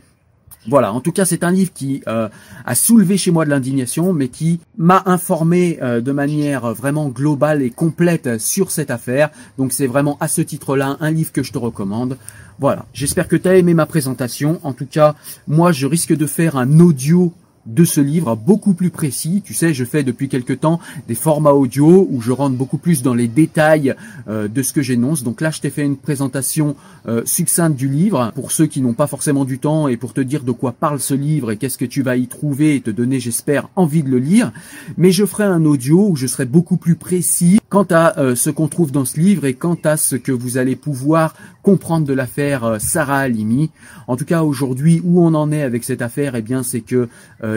Voilà, 0.69 0.93
en 0.93 1.01
tout 1.01 1.13
cas, 1.13 1.25
c'est 1.25 1.45
un 1.45 1.53
livre 1.53 1.73
qui 1.73 2.03
euh, 2.09 2.29
a 2.65 2.75
soulevé 2.75 3.17
chez 3.17 3.31
moi 3.31 3.45
de 3.45 3.51
l'indignation, 3.51 4.13
mais 4.13 4.29
qui 4.29 4.59
m'a 4.77 5.03
informé 5.07 5.79
euh, 5.81 6.01
de 6.01 6.11
manière 6.11 6.75
vraiment 6.75 7.09
globale 7.09 7.63
et 7.63 7.71
complète 7.71 8.41
sur 8.41 8.73
cette 8.73 8.91
affaire. 8.91 9.31
Donc 9.59 9.73
c'est 9.73 9.87
vraiment 9.87 10.17
à 10.19 10.27
ce 10.27 10.41
titre-là 10.41 10.97
un 10.99 11.11
livre 11.13 11.31
que 11.31 11.45
je 11.45 11.53
te 11.53 11.59
recommande. 11.59 12.19
Voilà, 12.59 12.87
j'espère 12.93 13.29
que 13.29 13.37
tu 13.37 13.47
as 13.47 13.57
aimé 13.57 13.75
ma 13.75 13.87
présentation. 13.87 14.61
En 14.65 14.73
tout 14.73 14.87
cas, 14.87 15.15
moi, 15.47 15.71
je 15.71 15.87
risque 15.87 16.17
de 16.17 16.27
faire 16.27 16.57
un 16.57 16.81
audio 16.81 17.33
de 17.67 17.85
ce 17.85 18.01
livre 18.01 18.37
beaucoup 18.37 18.75
plus 18.75 18.91
précis. 18.91 19.43
Tu 19.45 19.55
sais, 19.55 19.75
je 19.75 19.85
fais 19.85 20.03
depuis 20.03 20.29
quelque 20.29 20.53
temps 20.53 20.81
des 21.09 21.15
formats 21.15 21.53
audio 21.53 22.07
où 22.11 22.21
je 22.21 22.33
rentre 22.33 22.57
beaucoup 22.57 22.79
plus 22.79 23.03
dans 23.03 23.15
les 23.15 23.29
détails 23.29 23.95
euh, 24.29 24.49
de 24.49 24.63
ce 24.63 24.73
que 24.73 24.83
j'énonce. 24.83 25.23
Donc 25.23 25.41
là, 25.41 25.51
je 25.51 25.61
t'ai 25.61 25.71
fait 25.71 25.85
une 25.85 25.97
présentation 25.97 26.77
euh, 27.09 27.23
succincte 27.25 27.77
du 27.77 27.89
livre 27.89 28.33
pour 28.35 28.53
ceux 28.53 28.67
qui 28.67 28.81
n'ont 28.81 28.95
pas 28.95 29.07
forcément 29.07 29.45
du 29.45 29.59
temps 29.59 29.89
et 29.89 29.97
pour 29.97 30.13
te 30.13 30.21
dire 30.21 30.43
de 30.43 30.53
quoi 30.53 30.73
parle 30.73 31.01
ce 31.01 31.15
livre 31.15 31.51
et 31.51 31.57
qu'est-ce 31.57 31.79
que 31.79 31.85
tu 31.85 32.03
vas 32.03 32.17
y 32.17 32.27
trouver 32.27 32.77
et 32.77 32.81
te 32.81 32.91
donner, 32.91 33.21
j'espère, 33.21 33.69
envie 33.77 34.03
de 34.03 34.11
le 34.11 34.19
lire. 34.19 34.53
Mais 34.97 35.11
je 35.11 35.25
ferai 35.25 35.45
un 35.45 35.65
audio 35.65 36.09
où 36.09 36.17
je 36.17 36.27
serai 36.27 36.45
beaucoup 36.45 36.77
plus 36.77 36.97
précis 36.97 37.61
quant 37.69 37.87
à 37.91 38.19
euh, 38.19 38.37
ce 38.37 38.51
qu'on 38.51 38.69
trouve 38.69 38.93
dans 38.93 39.05
ce 39.05 39.19
livre 39.19 39.45
et 39.45 39.55
quant 39.55 39.79
à 39.85 39.97
ce 39.97 40.17
que 40.17 40.33
vous 40.33 40.57
allez 40.57 40.77
pouvoir 40.77 41.35
comprendre 41.63 42.07
de 42.07 42.13
l'affaire 42.13 42.77
Sarah 42.79 43.21
Halimi. 43.21 43.71
En 44.07 44.17
tout 44.17 44.25
cas, 44.25 44.43
aujourd'hui, 44.43 45.01
où 45.05 45.21
on 45.21 45.35
en 45.35 45.51
est 45.51 45.63
avec 45.63 45.83
cette 45.83 46.01
affaire, 46.01 46.37
eh 46.37 46.43
bien, 46.43 46.63
c'est 46.63 46.81
que 46.81 47.09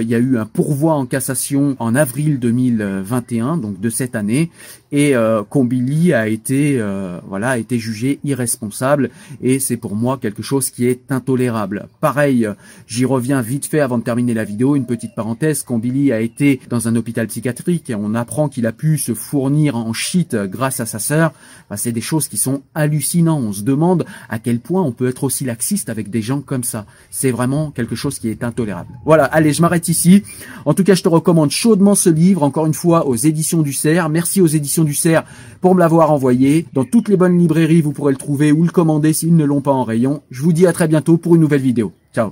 il 0.01 0.09
y 0.09 0.15
a 0.15 0.19
eu 0.19 0.37
un 0.37 0.45
pourvoi 0.45 0.93
en 0.93 1.05
cassation 1.05 1.75
en 1.79 1.95
avril 1.95 2.39
2021, 2.39 3.57
donc 3.57 3.79
de 3.79 3.89
cette 3.89 4.15
année, 4.15 4.51
et 4.91 5.15
euh, 5.15 5.43
Combili 5.43 6.13
a 6.13 6.27
été 6.27 6.77
euh, 6.79 7.19
voilà 7.27 7.49
a 7.49 7.57
été 7.57 7.77
jugé 7.79 8.19
irresponsable 8.23 9.09
et 9.41 9.59
c'est 9.59 9.77
pour 9.77 9.95
moi 9.95 10.17
quelque 10.17 10.41
chose 10.41 10.69
qui 10.69 10.85
est 10.85 11.11
intolérable. 11.11 11.87
Pareil, 12.01 12.47
j'y 12.87 13.05
reviens 13.05 13.41
vite 13.41 13.65
fait 13.65 13.79
avant 13.79 13.97
de 13.97 14.03
terminer 14.03 14.33
la 14.33 14.43
vidéo, 14.43 14.75
une 14.75 14.85
petite 14.85 15.15
parenthèse, 15.15 15.63
Combili 15.63 16.11
a 16.11 16.21
été 16.21 16.59
dans 16.69 16.87
un 16.87 16.95
hôpital 16.95 17.27
psychiatrique 17.27 17.89
et 17.89 17.95
on 17.95 18.15
apprend 18.15 18.49
qu'il 18.49 18.65
a 18.65 18.71
pu 18.71 18.97
se 18.97 19.13
fournir 19.13 19.75
en 19.75 19.93
shit 19.93 20.35
grâce 20.35 20.79
à 20.79 20.85
sa 20.85 20.99
sœur. 20.99 21.33
c'est 21.75 21.91
des 21.91 22.01
choses 22.01 22.27
qui 22.27 22.37
sont 22.37 22.61
hallucinantes. 22.75 23.43
On 23.43 23.53
se 23.53 23.63
demande 23.63 24.05
à 24.29 24.39
quel 24.39 24.59
point 24.59 24.81
on 24.81 24.91
peut 24.91 25.07
être 25.07 25.23
aussi 25.23 25.45
laxiste 25.45 25.89
avec 25.89 26.09
des 26.09 26.21
gens 26.21 26.41
comme 26.41 26.63
ça. 26.63 26.85
C'est 27.11 27.31
vraiment 27.31 27.71
quelque 27.71 27.95
chose 27.95 28.19
qui 28.19 28.29
est 28.29 28.43
intolérable. 28.43 28.89
Voilà, 29.05 29.25
allez, 29.25 29.53
je 29.53 29.61
m'arrête 29.61 29.87
ici. 29.87 30.23
En 30.65 30.73
tout 30.73 30.83
cas, 30.83 30.95
je 30.95 31.03
te 31.03 31.09
recommande 31.09 31.51
chaudement 31.51 31.95
ce 31.95 32.09
livre, 32.09 32.43
encore 32.43 32.65
une 32.65 32.73
fois, 32.73 33.07
aux 33.07 33.15
éditions 33.15 33.61
du 33.61 33.73
Cerf. 33.73 34.09
Merci 34.09 34.41
aux 34.41 34.47
éditions 34.47 34.78
du 34.83 34.93
Cerf 34.93 35.23
pour 35.61 35.75
me 35.75 35.79
l'avoir 35.79 36.11
envoyé. 36.11 36.65
Dans 36.73 36.85
toutes 36.85 37.09
les 37.09 37.17
bonnes 37.17 37.37
librairies, 37.37 37.81
vous 37.81 37.91
pourrez 37.91 38.13
le 38.13 38.17
trouver 38.17 38.51
ou 38.51 38.63
le 38.63 38.71
commander 38.71 39.13
s'ils 39.13 39.35
ne 39.35 39.45
l'ont 39.45 39.61
pas 39.61 39.71
en 39.71 39.83
rayon. 39.83 40.21
Je 40.31 40.41
vous 40.41 40.53
dis 40.53 40.67
à 40.67 40.73
très 40.73 40.87
bientôt 40.87 41.17
pour 41.17 41.35
une 41.35 41.41
nouvelle 41.41 41.61
vidéo. 41.61 41.91
Ciao 42.13 42.31